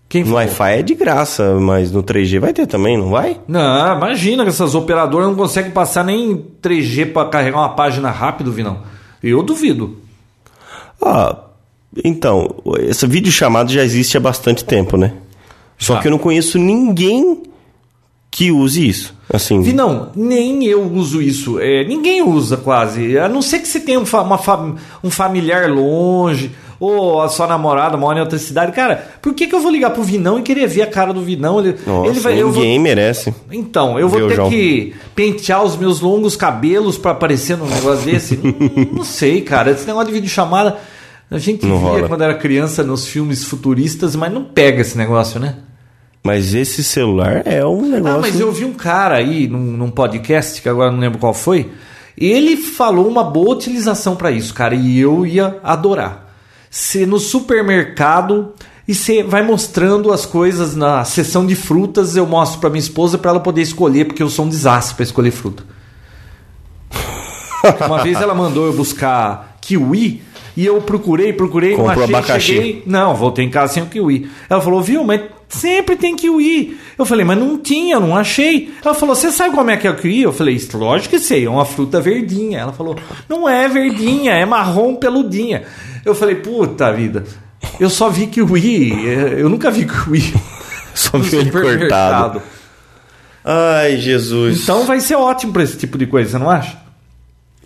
[0.10, 0.36] Quem No?
[0.36, 3.40] Wi-Fi é de graça, mas no 3G vai ter também, não vai?
[3.48, 8.52] Não, imagina que essas operadoras não conseguem passar nem 3G pra carregar uma página rápido,
[8.52, 8.80] Vinão.
[9.22, 9.98] Eu duvido.
[11.02, 11.36] Ah,
[12.04, 12.56] então,
[12.88, 15.14] essa videochamada já existe há bastante tempo, né?
[15.78, 17.44] Só que eu não conheço ninguém
[18.38, 19.16] que use isso.
[19.34, 21.60] Assim, Vinão, nem eu uso isso.
[21.60, 23.18] É, ninguém usa quase.
[23.18, 27.28] A não ser que você tenha um, fa- uma fa- um familiar longe, ou a
[27.30, 28.72] sua namorada mora em outra cidade.
[28.74, 31.22] Cara, por que, que eu vou ligar pro Vinão e querer ver a cara do
[31.22, 31.60] Vinão?
[31.60, 33.34] Ele, nossa, ele vai, eu vou- ninguém merece.
[33.52, 34.50] Então, eu vou ter João.
[34.52, 38.38] que pentear os meus longos cabelos pra aparecer num negócio desse?
[38.38, 38.54] não,
[39.00, 39.72] não sei, cara.
[39.72, 40.78] Esse negócio de videochamada,
[41.32, 42.08] a gente Não via rola.
[42.08, 45.56] quando era criança nos filmes futuristas, mas não pega esse negócio, né?
[46.28, 48.18] Mas esse celular é um negócio.
[48.18, 51.34] Ah, mas eu vi um cara aí num, num podcast, que agora não lembro qual
[51.34, 51.72] foi,
[52.18, 56.34] Ele falou uma boa utilização para isso, cara, e eu ia adorar.
[56.70, 58.52] Você no supermercado
[58.86, 63.18] e você vai mostrando as coisas na seção de frutas, eu mostro para minha esposa
[63.18, 65.64] para ela poder escolher, porque eu sou um desastre para escolher fruta.
[67.88, 70.22] Uma vez ela mandou eu buscar kiwi
[70.58, 72.48] e eu procurei, procurei, Comprou não achei, abacaxi.
[72.48, 72.84] cheguei.
[72.86, 74.30] Não, voltei em casa sem o kiwi.
[74.50, 76.78] Ela falou, viu, mas sempre tem kiwi.
[76.98, 78.74] Eu falei, mas não tinha, não achei.
[78.84, 80.22] Ela falou, você sabe como é que é o kiwi?
[80.22, 82.60] Eu falei, lógico que sei, é uma fruta verdinha.
[82.60, 82.96] Ela falou,
[83.28, 85.64] não é verdinha, é marrom peludinha.
[86.06, 87.24] Eu falei, puta vida,
[87.80, 90.34] eu só vi kiwi, é, eu nunca vi kiwi.
[90.98, 92.42] Só viu ele cortado.
[93.46, 94.64] Ai, Jesus.
[94.64, 96.76] Então vai ser ótimo pra esse tipo de coisa, você não acha?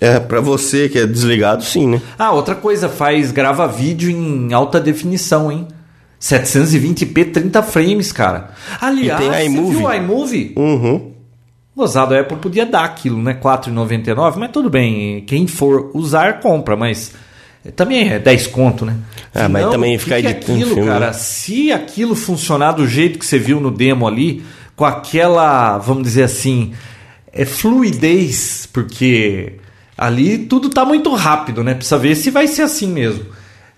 [0.02, 2.02] É, pra você que é desligado, sim, né?
[2.20, 5.66] Ah, outra coisa, faz, grava vídeo em alta definição, hein?
[6.22, 8.52] 720p, 30 frames, cara.
[8.80, 9.76] Aliás, E tem você iMovie.
[9.78, 10.54] viu o iMovie?
[10.56, 11.12] Uhum.
[11.76, 13.34] Gozado, a Apple podia dar aquilo, né?
[13.42, 15.22] 4,99, mas tudo bem.
[15.26, 17.14] Quem for usar, compra, mas
[17.76, 18.98] também é 10 conto, né?
[19.34, 21.14] Ah, mas também ficar é editando aquilo, filme, cara, né?
[21.14, 24.44] se aquilo funcionar do jeito que você viu no demo ali,
[24.76, 26.74] com aquela, vamos dizer assim,
[27.32, 29.54] é fluidez, porque
[29.98, 31.74] ali tudo tá muito rápido, né?
[31.74, 33.26] Precisa ver se vai ser assim mesmo.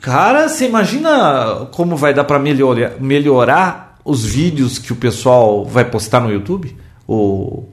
[0.03, 5.85] Cara, você imagina como vai dar para melhorar, melhorar os vídeos que o pessoal vai
[5.85, 6.75] postar no YouTube?
[7.07, 7.63] O,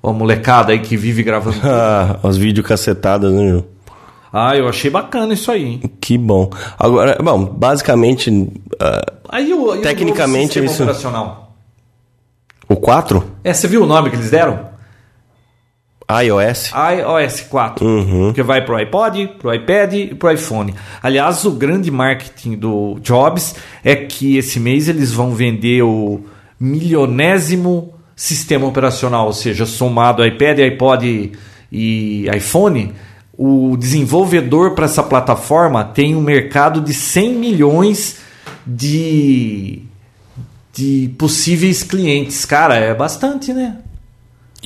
[0.00, 1.56] a molecada aí que vive gravando.
[1.56, 1.66] tudo.
[1.68, 3.60] Ah, vídeos cacetadas, né,
[4.32, 5.82] ah, eu achei bacana isso aí, hein?
[6.00, 6.48] Que bom.
[6.78, 11.56] Agora, bom, basicamente, ah, Aí o, e o Tecnicamente, novo isso- operacional.
[12.68, 14.73] o 4, É, você viu o nome que eles deram?
[16.10, 17.86] iOS, iOS 4.
[17.86, 18.32] Uhum.
[18.32, 20.74] Que vai pro iPod, pro iPad e pro iPhone.
[21.02, 26.20] Aliás, o grande marketing do Jobs é que esse mês eles vão vender o
[26.60, 31.32] milionésimo sistema operacional, ou seja, somado iPad, iPod
[31.72, 32.92] e iPhone,
[33.36, 38.18] o desenvolvedor para essa plataforma tem um mercado de 100 milhões
[38.64, 39.82] de,
[40.72, 42.44] de possíveis clientes.
[42.44, 43.78] Cara, é bastante, né?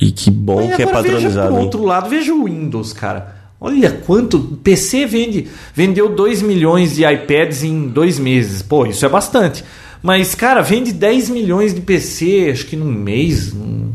[0.01, 1.47] E que bom Mas que é veja padronizado.
[1.49, 1.63] por hein?
[1.65, 3.35] outro lado, veja o Windows, cara.
[3.59, 4.39] Olha quanto.
[4.63, 8.61] PC vende, vendeu 2 milhões de iPads em dois meses.
[8.61, 9.63] Pô, isso é bastante.
[10.01, 13.53] Mas, cara, vende 10 milhões de PC, acho que num mês.
[13.53, 13.91] num-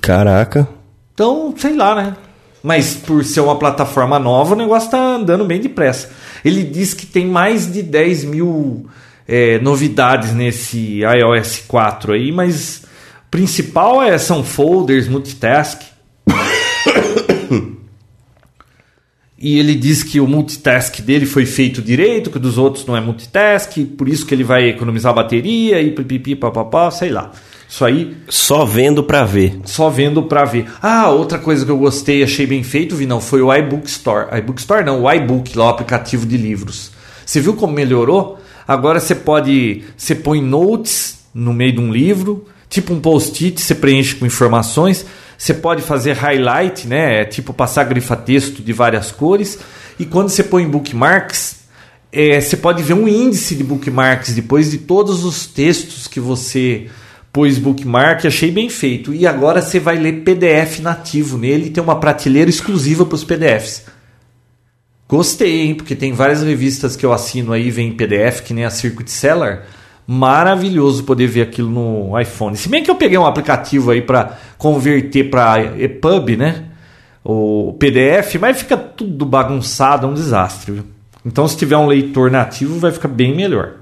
[0.00, 0.68] Caraca.
[1.14, 2.16] Então, sei lá, né?
[2.62, 6.10] Mas por ser uma plataforma nova, o negócio tá andando bem depressa.
[6.44, 8.86] Ele diz que tem mais de 10 mil
[9.26, 12.82] é, novidades nesse iOS 4 aí, mas
[13.32, 15.80] principal é, são folders, multitask.
[19.38, 22.96] E ele diz que o multitask dele foi feito direito, que o dos outros não
[22.96, 27.32] é multitask, por isso que ele vai economizar bateria e pipipi, papapá, sei lá.
[27.68, 29.58] Isso aí Só vendo pra ver.
[29.64, 30.66] só vendo pra ver.
[30.80, 34.28] Ah, outra coisa que eu gostei, achei bem feito, vi não, foi o iBook Store.
[34.38, 36.92] iBook Store não, o iBook, lá o aplicativo de livros.
[37.26, 38.38] Você viu como melhorou?
[38.68, 43.74] Agora você pode, você põe notes no meio de um livro, tipo um post-it, você
[43.74, 45.04] preenche com informações.
[45.36, 47.20] Você pode fazer highlight, né?
[47.20, 49.58] É Tipo passar grifa-texto de várias cores.
[49.98, 51.56] E quando você põe bookmarks,
[52.10, 56.86] é, você pode ver um índice de bookmarks depois de todos os textos que você
[57.30, 58.24] pôs bookmark.
[58.24, 59.12] Achei bem feito.
[59.12, 63.84] E agora você vai ler PDF nativo nele tem uma prateleira exclusiva para os PDFs.
[65.06, 65.74] Gostei, hein?
[65.74, 69.10] Porque tem várias revistas que eu assino aí, vem em PDF, que nem a Circuit
[69.10, 69.60] Seller.
[70.06, 72.56] Maravilhoso poder ver aquilo no iPhone.
[72.56, 76.64] Se bem que eu peguei um aplicativo aí para converter para EPUB, né?
[77.24, 80.72] O PDF, mas fica tudo bagunçado, é um desastre.
[80.72, 80.84] Viu?
[81.24, 83.74] Então, se tiver um leitor nativo, vai ficar bem melhor.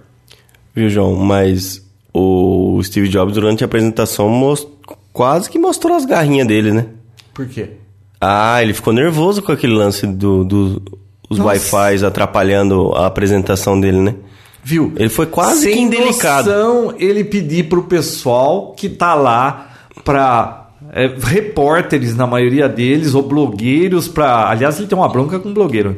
[0.74, 1.16] Viu, João?
[1.16, 4.66] Mas o Steve Jobs, durante a apresentação, mos-
[5.12, 6.86] quase que mostrou as garrinhas dele, né?
[7.32, 7.70] Por quê?
[8.20, 10.82] Ah, ele ficou nervoso com aquele lance do, do
[11.30, 11.42] Nossa.
[11.44, 14.14] Wi-Fi atrapalhando a apresentação dele, né?
[14.62, 14.92] Viu?
[14.96, 16.50] Ele foi quase Sem que indelicado.
[16.50, 19.70] noção, ele pedir pro pessoal que tá lá
[20.04, 20.60] pra
[20.92, 24.48] é, repórteres, na maioria deles, ou blogueiros, pra.
[24.48, 25.96] Aliás, ele tem uma bronca com blogueiro.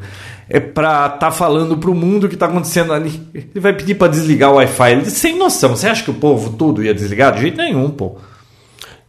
[0.49, 3.23] É pra tá falando pro mundo o que tá acontecendo ali.
[3.33, 4.93] Ele vai pedir pra desligar o Wi-Fi.
[4.93, 5.75] Ele, sem noção.
[5.75, 7.33] Você acha que o povo tudo ia desligar?
[7.33, 8.17] De jeito nenhum, pô.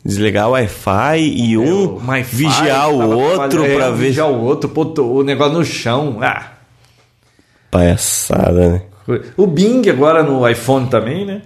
[0.05, 3.93] Desligar o Wi-Fi e um Wi-Fi vigiar o outro é, ver.
[3.93, 6.19] Vigiar o outro, pô, o negócio no chão.
[6.21, 6.51] Ah.
[7.71, 8.81] Palhaçada, né?
[9.37, 11.41] O Bing agora no iPhone também, né?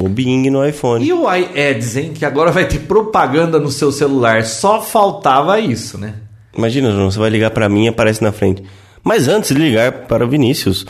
[0.00, 1.04] O Bing no iPhone.
[1.04, 2.12] E o iAds, hein?
[2.12, 4.44] Que agora vai ter propaganda no seu celular.
[4.44, 6.14] Só faltava isso, né?
[6.56, 8.62] Imagina, João, você vai ligar pra mim e aparece na frente.
[9.02, 10.86] Mas antes de ligar para o Vinícius,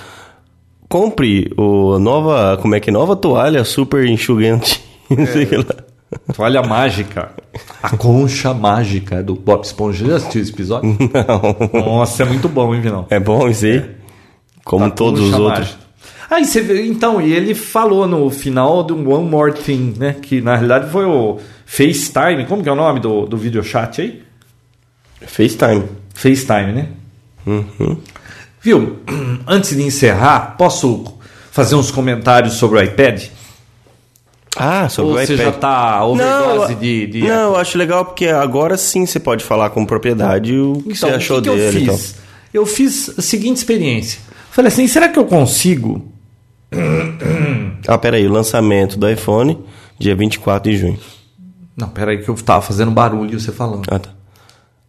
[0.89, 2.93] compre o nova, como é que é?
[2.93, 4.83] Nova toalha super enxugante.
[5.11, 5.75] Não sei lá.
[6.35, 7.33] Toalha mágica.
[7.83, 10.07] A concha mágica do Bob Esponja.
[10.07, 10.97] Já assistiu esse episódio?
[11.73, 11.81] Não.
[11.83, 13.07] Nossa, é muito bom, hein, Vinão?
[13.11, 13.85] É bom isso aí?
[14.65, 15.77] Como Da todos os outros.
[16.43, 20.17] você vê, então, e ele falou no final do One More Thing, né?
[20.21, 22.47] Que na realidade foi o FaceTime.
[22.49, 24.23] Como que é o nome do, do videochat aí?
[25.27, 25.85] FaceTime.
[26.15, 26.89] FaceTime, né?
[27.47, 27.99] Uhum.
[28.61, 28.99] Viu?
[29.47, 31.05] Antes de encerrar, posso
[31.51, 33.25] fazer uns comentários sobre o iPad?
[34.57, 35.47] Ah, sobre Ou o você iPad.
[35.47, 39.43] já tá overdose eu- de, de Não, eu acho legal porque agora sim você pode
[39.45, 41.77] falar com propriedade o que Então, você achou que que dele.
[41.79, 41.99] eu então.
[41.99, 42.15] fiz?
[42.53, 44.21] Eu fiz a seguinte experiência.
[44.55, 46.09] Falei assim, será que eu consigo?
[47.87, 49.59] Ah, peraí, o lançamento do iPhone,
[49.99, 50.99] dia 24 de junho.
[51.77, 53.83] Não, peraí que eu tava fazendo barulho você falando.
[53.91, 54.09] Ah, tá.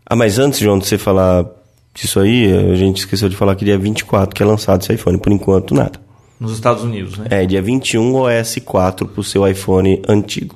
[0.06, 1.46] Ah, mas antes, João, de você falar
[1.94, 5.18] disso aí, a gente esqueceu de falar que dia 24 que é lançado esse iPhone.
[5.18, 6.00] Por enquanto, nada.
[6.40, 7.28] Nos Estados Unidos, né?
[7.30, 10.56] É, dia 21 o S4 pro seu iPhone antigo.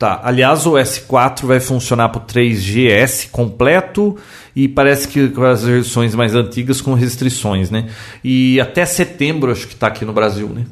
[0.00, 0.18] Tá.
[0.24, 4.16] Aliás, o S4 vai funcionar pro 3GS completo
[4.56, 7.86] e parece que com as versões mais antigas com restrições, né?
[8.24, 10.64] E até setembro acho que tá aqui no Brasil, né?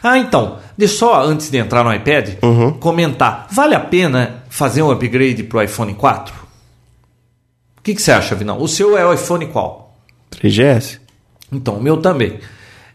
[0.00, 2.34] Ah, então, deixa só antes de entrar no iPad,
[2.78, 3.48] comentar.
[3.50, 6.32] Vale a pena fazer um upgrade pro iPhone 4?
[7.78, 8.60] O que, que você acha, Vinão?
[8.62, 9.98] O seu é o iPhone qual?
[10.40, 11.00] 3GS.
[11.50, 12.38] Então, o meu também.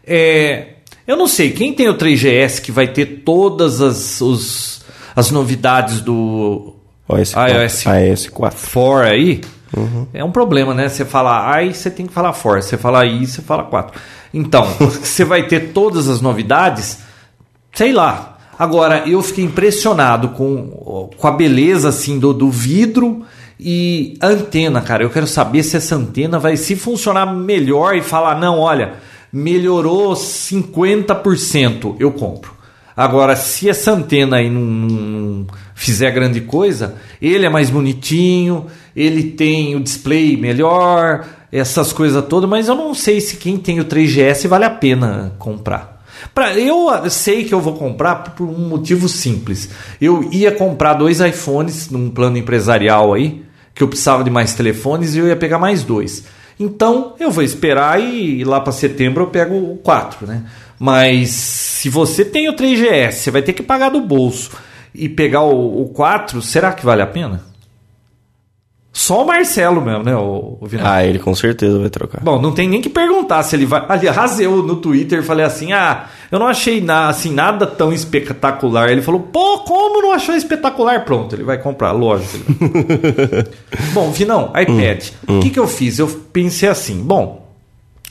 [0.06, 4.77] É, eu não sei, quem tem o 3GS que vai ter todas as, os-
[5.18, 6.76] as novidades do
[7.08, 7.84] OS iOS.
[7.84, 8.52] AS4.
[8.52, 9.40] For aí,
[10.14, 10.88] é um problema, né?
[10.88, 12.62] Você fala aí, você tem que falar for.
[12.62, 14.00] Você fala aí, você fala 4.
[14.32, 17.00] Então, você vai ter todas as novidades,
[17.72, 18.38] sei lá.
[18.56, 23.24] Agora, eu fiquei impressionado com, com a beleza assim do, do vidro
[23.58, 25.02] e a antena, cara.
[25.02, 28.94] Eu quero saber se essa antena vai se funcionar melhor e falar, não, olha,
[29.32, 32.57] melhorou 50%, eu compro.
[32.98, 39.22] Agora, se essa antena aí não, não fizer grande coisa, ele é mais bonitinho, ele
[39.22, 43.84] tem o display melhor, essas coisas todas, mas eu não sei se quem tem o
[43.84, 46.04] 3GS vale a pena comprar.
[46.34, 49.70] Pra, eu sei que eu vou comprar por um motivo simples.
[50.00, 53.44] Eu ia comprar dois iPhones num plano empresarial aí,
[53.76, 56.24] que eu precisava de mais telefones e eu ia pegar mais dois.
[56.58, 60.42] Então eu vou esperar e lá para setembro eu pego o 4, né?
[60.78, 64.50] Mas se você tem o 3GS, você vai ter que pagar do bolso
[64.94, 67.48] e pegar o, o 4, será que vale a pena?
[68.98, 70.68] Só o Marcelo mesmo, né, o, o?
[70.82, 72.20] Ah, ele com certeza vai trocar.
[72.20, 73.84] Bom, não tem nem que perguntar se ele vai.
[73.88, 78.90] Aliás, eu no Twitter falei assim: ah, eu não achei na, assim, nada tão espetacular.
[78.90, 81.04] Ele falou: pô, como não achou espetacular?
[81.04, 82.44] Pronto, ele vai comprar, lógico.
[83.94, 85.10] bom, Vinão, iPad.
[85.28, 86.00] O que, que eu fiz?
[86.00, 87.46] Eu pensei assim: bom,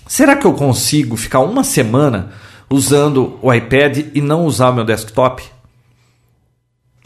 [0.08, 2.32] será que eu consigo ficar uma semana
[2.70, 5.44] usando o iPad e não usar o meu desktop?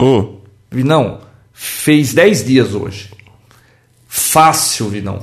[0.00, 0.38] Hum,
[0.70, 1.20] Vinão,
[1.52, 3.10] fez 10 dias hoje.
[4.08, 5.22] Fácil, Vinão.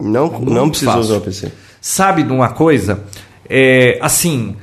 [0.00, 1.52] não, não precisa usar o PC.
[1.80, 3.04] Sabe de uma coisa?
[3.48, 4.56] É, assim,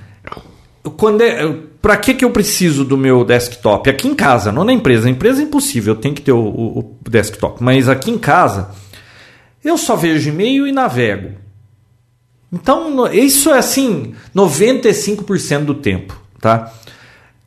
[0.98, 1.48] quando é,
[1.82, 3.90] para que que eu preciso do meu desktop?
[3.90, 5.06] Aqui em casa, não na empresa.
[5.06, 7.64] Na empresa é impossível, eu tenho que ter o, o- o desktop.
[7.64, 8.72] Mas aqui em casa,
[9.64, 11.32] eu só vejo e-mail e navego.
[12.52, 16.72] Então, isso é assim, 95% do tempo, tá?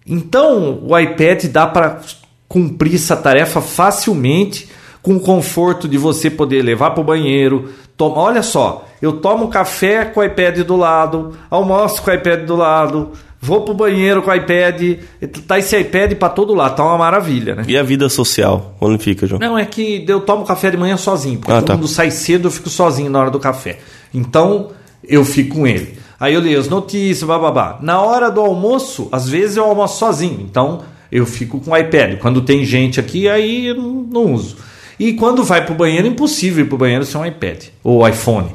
[0.07, 2.01] Então, o iPad dá para
[2.49, 4.69] cumprir essa tarefa facilmente,
[5.01, 7.71] com o conforto de você poder levar para o banheiro.
[7.97, 12.45] Toma, olha só, eu tomo café com o iPad do lado, almoço com o iPad
[12.45, 14.99] do lado, vou para o banheiro com o iPad.
[15.47, 17.65] Tá esse iPad para todo lado, tá uma maravilha, né?
[17.67, 18.77] E a vida social?
[18.81, 19.41] Onde fica, João?
[19.41, 21.75] Não, é que eu tomo café de manhã sozinho, porque Ah, todo tá.
[21.75, 23.81] mundo sai cedo, eu fico sozinho na hora do café.
[24.15, 24.69] Então,
[25.03, 25.99] eu fico com ele.
[26.19, 27.79] Aí eu leio as notícias, bababá.
[27.83, 32.19] Na hora do almoço, às vezes eu almoço sozinho, então eu fico com o iPad.
[32.19, 34.57] Quando tem gente aqui, aí eu não uso.
[34.99, 38.51] E quando vai pro banheiro, é impossível ir pro banheiro sem um iPad ou iPhone.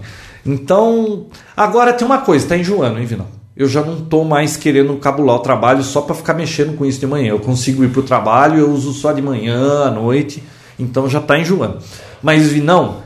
[0.45, 1.26] Então,
[1.56, 3.28] agora tem uma coisa, tá enjoando, hein, Vinão?
[3.56, 7.00] Eu já não tô mais querendo cabular o trabalho só para ficar mexendo com isso
[7.00, 7.32] de manhã.
[7.32, 10.41] Eu consigo ir pro trabalho, eu uso só de manhã, à noite,
[10.80, 11.80] então já tá enjoando.
[12.24, 13.00] Mas, Vinão,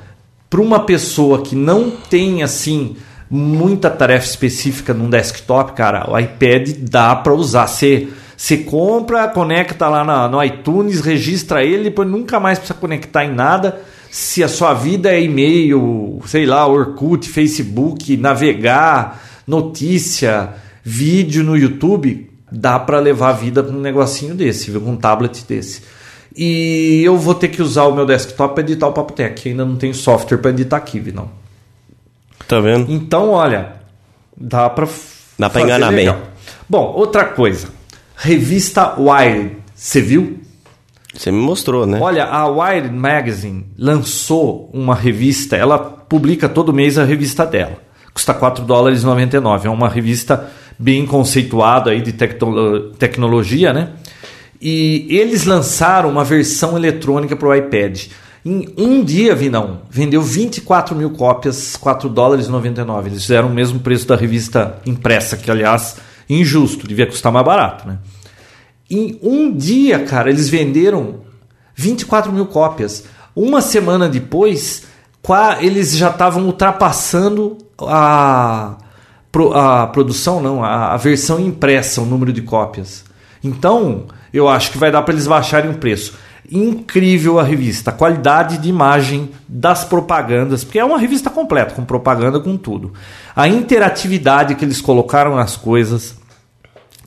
[0.50, 2.96] para uma pessoa que não tem assim
[3.32, 7.66] muita tarefa específica num desktop, cara, o iPad dá para usar.
[7.66, 13.34] Você compra, conecta lá na- no iTunes, registra ele, depois nunca mais precisa conectar em
[13.34, 13.82] nada.
[14.10, 20.50] Se a sua vida é e-mail, sei lá, Orkut, Facebook, navegar, notícia,
[20.84, 24.82] vídeo no YouTube, dá para levar a vida com um negocinho desse, viu?
[24.82, 25.84] Com um tablet desse.
[26.36, 29.48] E eu vou ter que usar o meu desktop para editar o Papo Tech.
[29.48, 31.41] Ainda não tenho software para editar aqui, não.
[32.52, 32.92] Tá vendo?
[32.92, 33.76] Então, olha,
[34.36, 34.86] dá para
[35.40, 36.14] Dá pra enganar bem.
[36.68, 37.70] Bom, outra coisa.
[38.14, 40.42] Revista Wired, você viu?
[41.14, 41.98] Você me mostrou, né?
[42.02, 47.78] Olha, a Wired Magazine lançou uma revista, ela publica todo mês a revista dela.
[48.14, 49.70] Custa 4 dólares e 99.
[49.70, 53.92] É uma revista bem conceituada aí de tecno tecnologia, né?
[54.62, 58.08] E eles lançaram uma versão eletrônica para o iPad.
[58.44, 63.10] Em um dia, Vinão, vendeu 24 mil cópias, 4 dólares e 99.
[63.10, 67.88] Eles fizeram o mesmo preço da revista impressa, que aliás, injusto, devia custar mais barato,
[67.88, 68.00] né?
[68.90, 71.22] Em um dia, cara, eles venderam
[71.76, 73.06] 24 mil cópias.
[73.36, 74.84] Uma semana depois,
[75.62, 78.76] eles já estavam ultrapassando a,
[79.54, 83.06] a produção, não, a, a versão impressa, o número de cópias.
[83.44, 86.16] Então, eu acho que vai dar para eles baixarem o preço.
[86.50, 91.86] Incrível a revista, a qualidade de imagem das propagandas, porque é uma revista completa, com
[91.86, 92.94] propaganda, com tudo.
[93.36, 96.20] A interatividade que eles colocaram nas coisas.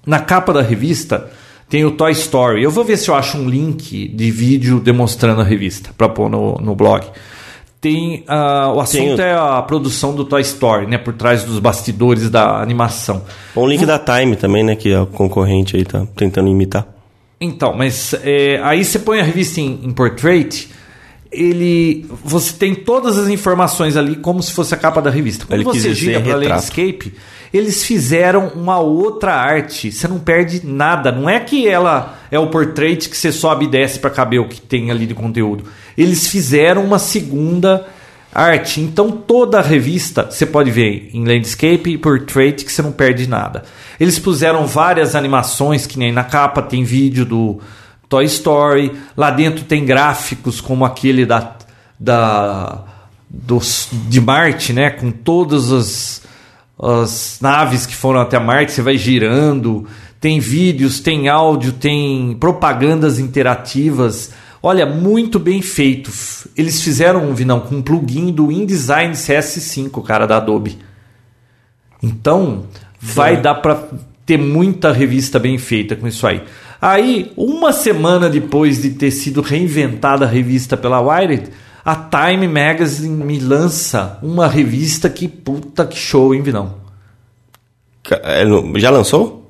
[0.07, 1.31] Na capa da revista,
[1.69, 2.63] tem o Toy Story.
[2.63, 6.29] Eu vou ver se eu acho um link de vídeo demonstrando a revista para pôr
[6.29, 7.07] no, no blog.
[7.81, 10.97] Tem, uh, o assunto é a produção do Toy Story, né?
[10.97, 13.23] Por trás dos bastidores da animação.
[13.55, 14.75] Um link da Time também, né?
[14.75, 16.87] Que a concorrente aí tá tentando imitar.
[17.41, 20.69] Então, mas é, aí você põe a revista em, em portrait
[21.35, 25.45] ele você tem todas as informações ali como se fosse a capa da revista.
[25.45, 27.13] Quando ele você gira para landscape,
[27.53, 29.91] eles fizeram uma outra arte.
[29.91, 31.11] Você não perde nada.
[31.11, 34.49] Não é que ela é o portrait que você sobe e desce para caber o
[34.49, 35.65] que tem ali de conteúdo.
[35.99, 37.87] Eles fizeram uma segunda
[38.35, 38.81] arte.
[38.81, 43.29] Então toda a revista você pode ver em landscape e portrait que você não perde
[43.29, 43.63] nada.
[44.01, 47.61] Eles puseram várias animações que nem na capa tem vídeo do
[48.09, 48.93] Toy Story.
[49.17, 51.57] Lá dentro tem gráficos como aquele da,
[51.99, 52.85] da
[53.31, 54.91] dos, de Marte, né?
[54.91, 56.23] Com todas as,
[56.81, 59.87] as naves que foram até Marte, você vai girando.
[60.21, 64.33] Tem vídeos, tem áudio, tem propagandas interativas.
[64.67, 66.11] Olha, muito bem feito.
[66.57, 70.79] Eles fizeram um Vinão com um plugin do InDesign CS5, cara, da Adobe.
[72.03, 72.65] Então,
[72.99, 73.87] vai dar para
[74.25, 76.43] ter muita revista bem feita com isso aí.
[76.81, 81.51] Aí, uma semana depois de ter sido reinventada a revista pela Wired,
[81.85, 86.77] a Time Magazine me lança uma revista que puta que show, hein, Vinão?
[88.11, 88.47] É,
[88.77, 89.44] já lançou?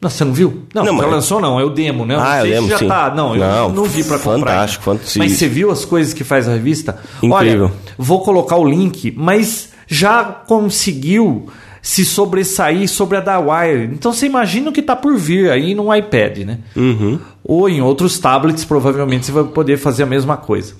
[0.00, 0.62] Não, você não viu?
[0.74, 1.10] Não, não já mas...
[1.10, 2.16] lançou não, é o demo, né?
[2.18, 2.88] Ah, eu lembro, já sim.
[2.88, 3.12] tá.
[3.14, 4.52] Não, eu não, não vi para comprar.
[4.52, 5.18] Fantástico, fantástico.
[5.18, 6.98] Mas você viu as coisas que faz a revista?
[7.22, 7.66] Incrível.
[7.66, 11.48] Olha, vou colocar o link, mas já conseguiu
[11.82, 13.90] se sobressair sobre a da Wire.
[13.92, 16.58] Então você imagina o que está por vir aí no iPad, né?
[16.74, 17.18] Uhum.
[17.44, 20.74] Ou em outros tablets, provavelmente você vai poder fazer a mesma coisa.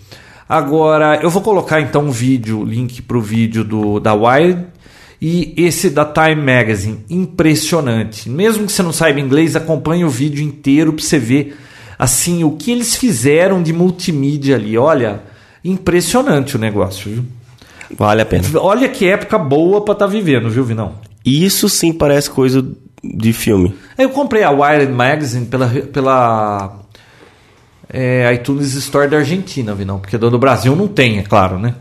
[0.48, 4.66] Agora, eu vou colocar então um vídeo, link para o vídeo do, da Wire
[5.20, 7.04] e esse da Time Magazine.
[7.10, 8.28] Impressionante.
[8.28, 11.58] Mesmo que você não saiba inglês, acompanhe o vídeo inteiro para você ver
[11.98, 14.78] assim o que eles fizeram de multimídia ali.
[14.78, 15.22] Olha,
[15.62, 17.24] impressionante o negócio, viu?
[17.96, 18.44] Vale a pena.
[18.54, 20.94] Olha que época boa para estar tá vivendo, viu, Vinão?
[21.24, 22.66] Isso sim parece coisa
[23.02, 23.74] de filme.
[23.98, 26.80] Eu comprei a Wired Magazine pela, pela
[27.92, 31.74] é, iTunes Store da Argentina, Vinão, porque do Brasil não tem, é claro, né?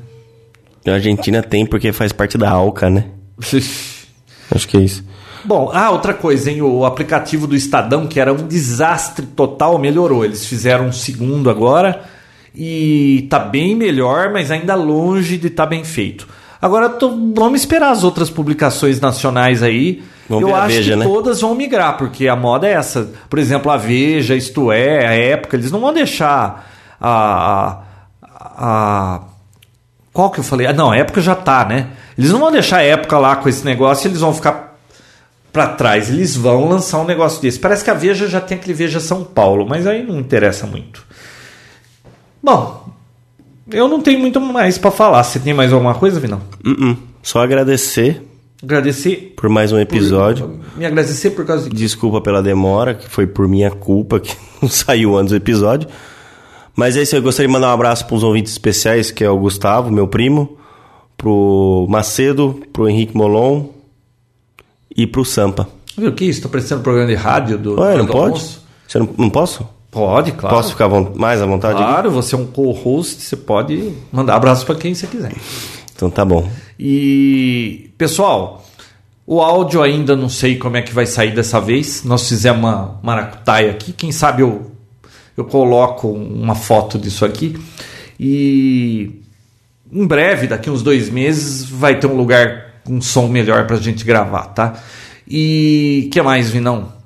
[0.86, 3.06] A Argentina tem porque faz parte da Alca, né?
[4.54, 5.04] Acho que é isso.
[5.44, 6.62] Bom, ah, outra coisa, hein?
[6.62, 10.26] O aplicativo do Estadão, que era um desastre total, melhorou.
[10.26, 12.04] Eles fizeram um segundo agora
[12.54, 16.28] e tá bem melhor, mas ainda longe de estar tá bem feito.
[16.62, 20.04] Agora tô, vamos esperar as outras publicações nacionais aí.
[20.28, 21.06] Vamos Eu acho Veja, que né?
[21.06, 23.10] todas vão migrar, porque a moda é essa.
[23.30, 26.70] Por exemplo, a Veja, isto é, a época, eles não vão deixar
[27.00, 27.82] a, a,
[28.58, 29.22] a
[30.12, 30.68] qual que eu falei?
[30.68, 31.88] Ah, não, a época já tá, né?
[32.20, 34.78] Eles não vão deixar a época lá com esse negócio, eles vão ficar
[35.54, 36.10] para trás.
[36.10, 37.58] Eles vão lançar um negócio desse.
[37.58, 41.02] Parece que a Veja já tem aquele Veja São Paulo, mas aí não interessa muito.
[42.44, 42.90] Bom,
[43.72, 45.24] eu não tenho muito mais para falar.
[45.24, 46.42] Você tem mais alguma coisa, Vinão?
[46.66, 46.98] Uh -uh.
[47.24, 48.22] Só agradecer.
[48.62, 49.36] Agradecer.
[49.38, 50.50] Por mais um episódio.
[50.50, 51.76] Por, me agradecer por causa de...
[51.78, 55.88] Desculpa pela demora, que foi por minha culpa que não saiu antes do episódio.
[56.76, 59.30] Mas é isso, eu gostaria de mandar um abraço para os ouvintes especiais, que é
[59.30, 60.60] o Gustavo, meu primo,
[61.20, 63.66] pro Macedo, pro Henrique Molon
[64.96, 65.68] e pro Sampa.
[65.98, 66.24] Viu o que?
[66.24, 67.80] Estou prestando programa de rádio do.
[67.80, 68.58] Ué, não pode?
[68.88, 69.68] Você não, não posso?
[69.92, 70.56] Pode, claro.
[70.56, 71.78] Posso ficar mais à vontade?
[71.78, 75.34] Claro, você é um co-host, você pode mandar abraço para quem você quiser.
[75.94, 76.50] Então tá bom.
[76.80, 78.64] E, pessoal,
[79.28, 82.04] o áudio ainda não sei como é que vai sair dessa vez.
[82.06, 83.92] Nós fizemos uma maracutaia aqui.
[83.92, 84.72] Quem sabe eu,
[85.36, 87.60] eu coloco uma foto disso aqui.
[88.18, 89.22] E
[89.92, 93.78] em breve, daqui uns dois meses, vai ter um lugar com um som melhor para
[93.78, 94.82] a gente gravar, tá?
[95.28, 97.00] E que mais, Vinão?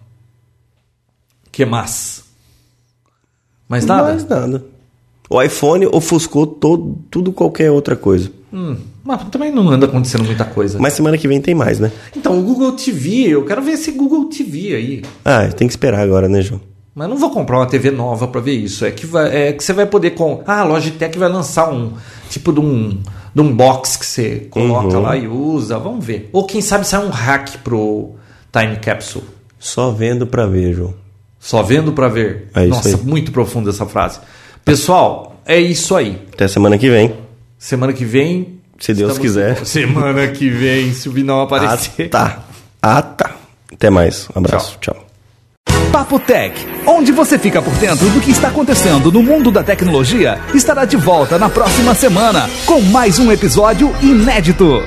[1.54, 2.24] que mais?
[3.70, 4.10] Mais nada?
[4.10, 4.66] Mais nada.
[5.30, 8.30] O iPhone ofuscou todo, tudo qualquer outra coisa.
[8.52, 10.80] Hum, mas também não anda acontecendo muita coisa.
[10.80, 11.92] Mas semana que vem tem mais, né?
[12.16, 15.02] Então, o Google TV, eu quero ver esse Google TV aí.
[15.24, 16.60] Ah, tem que esperar agora, né, João?
[16.94, 18.84] Mas não vou comprar uma TV nova para ver isso.
[18.86, 20.44] É que, vai, é que você vai poder com.
[20.46, 21.94] Ah, a Logitech vai lançar um
[22.30, 23.02] tipo de um,
[23.34, 25.02] de um box que você coloca Uhum.
[25.02, 25.78] lá e usa.
[25.80, 26.30] Vamos ver.
[26.34, 28.12] Ou quem sabe sai um hack pro
[28.52, 29.26] Time Capsule.
[29.60, 30.94] Só vendo pra ver, João.
[31.40, 32.50] Só vendo para ver.
[32.54, 32.98] É Nossa, aí.
[33.04, 34.20] muito profunda essa frase.
[34.64, 36.22] Pessoal, é isso aí.
[36.34, 37.14] Até semana que vem.
[37.58, 38.60] Semana que vem.
[38.80, 39.66] Se Deus quiser.
[39.66, 42.10] Semana que vem, se o Vinão Ah, aparecer.
[42.10, 42.44] tá.
[42.82, 43.36] Ah, tá.
[43.72, 44.28] Até mais.
[44.36, 44.78] Um abraço.
[44.82, 45.06] Tchau.
[45.94, 46.56] Papo Tech,
[46.88, 50.98] onde você fica por dentro do que está acontecendo no mundo da tecnologia, estará de
[50.98, 54.82] volta na próxima semana com mais um episódio inédito.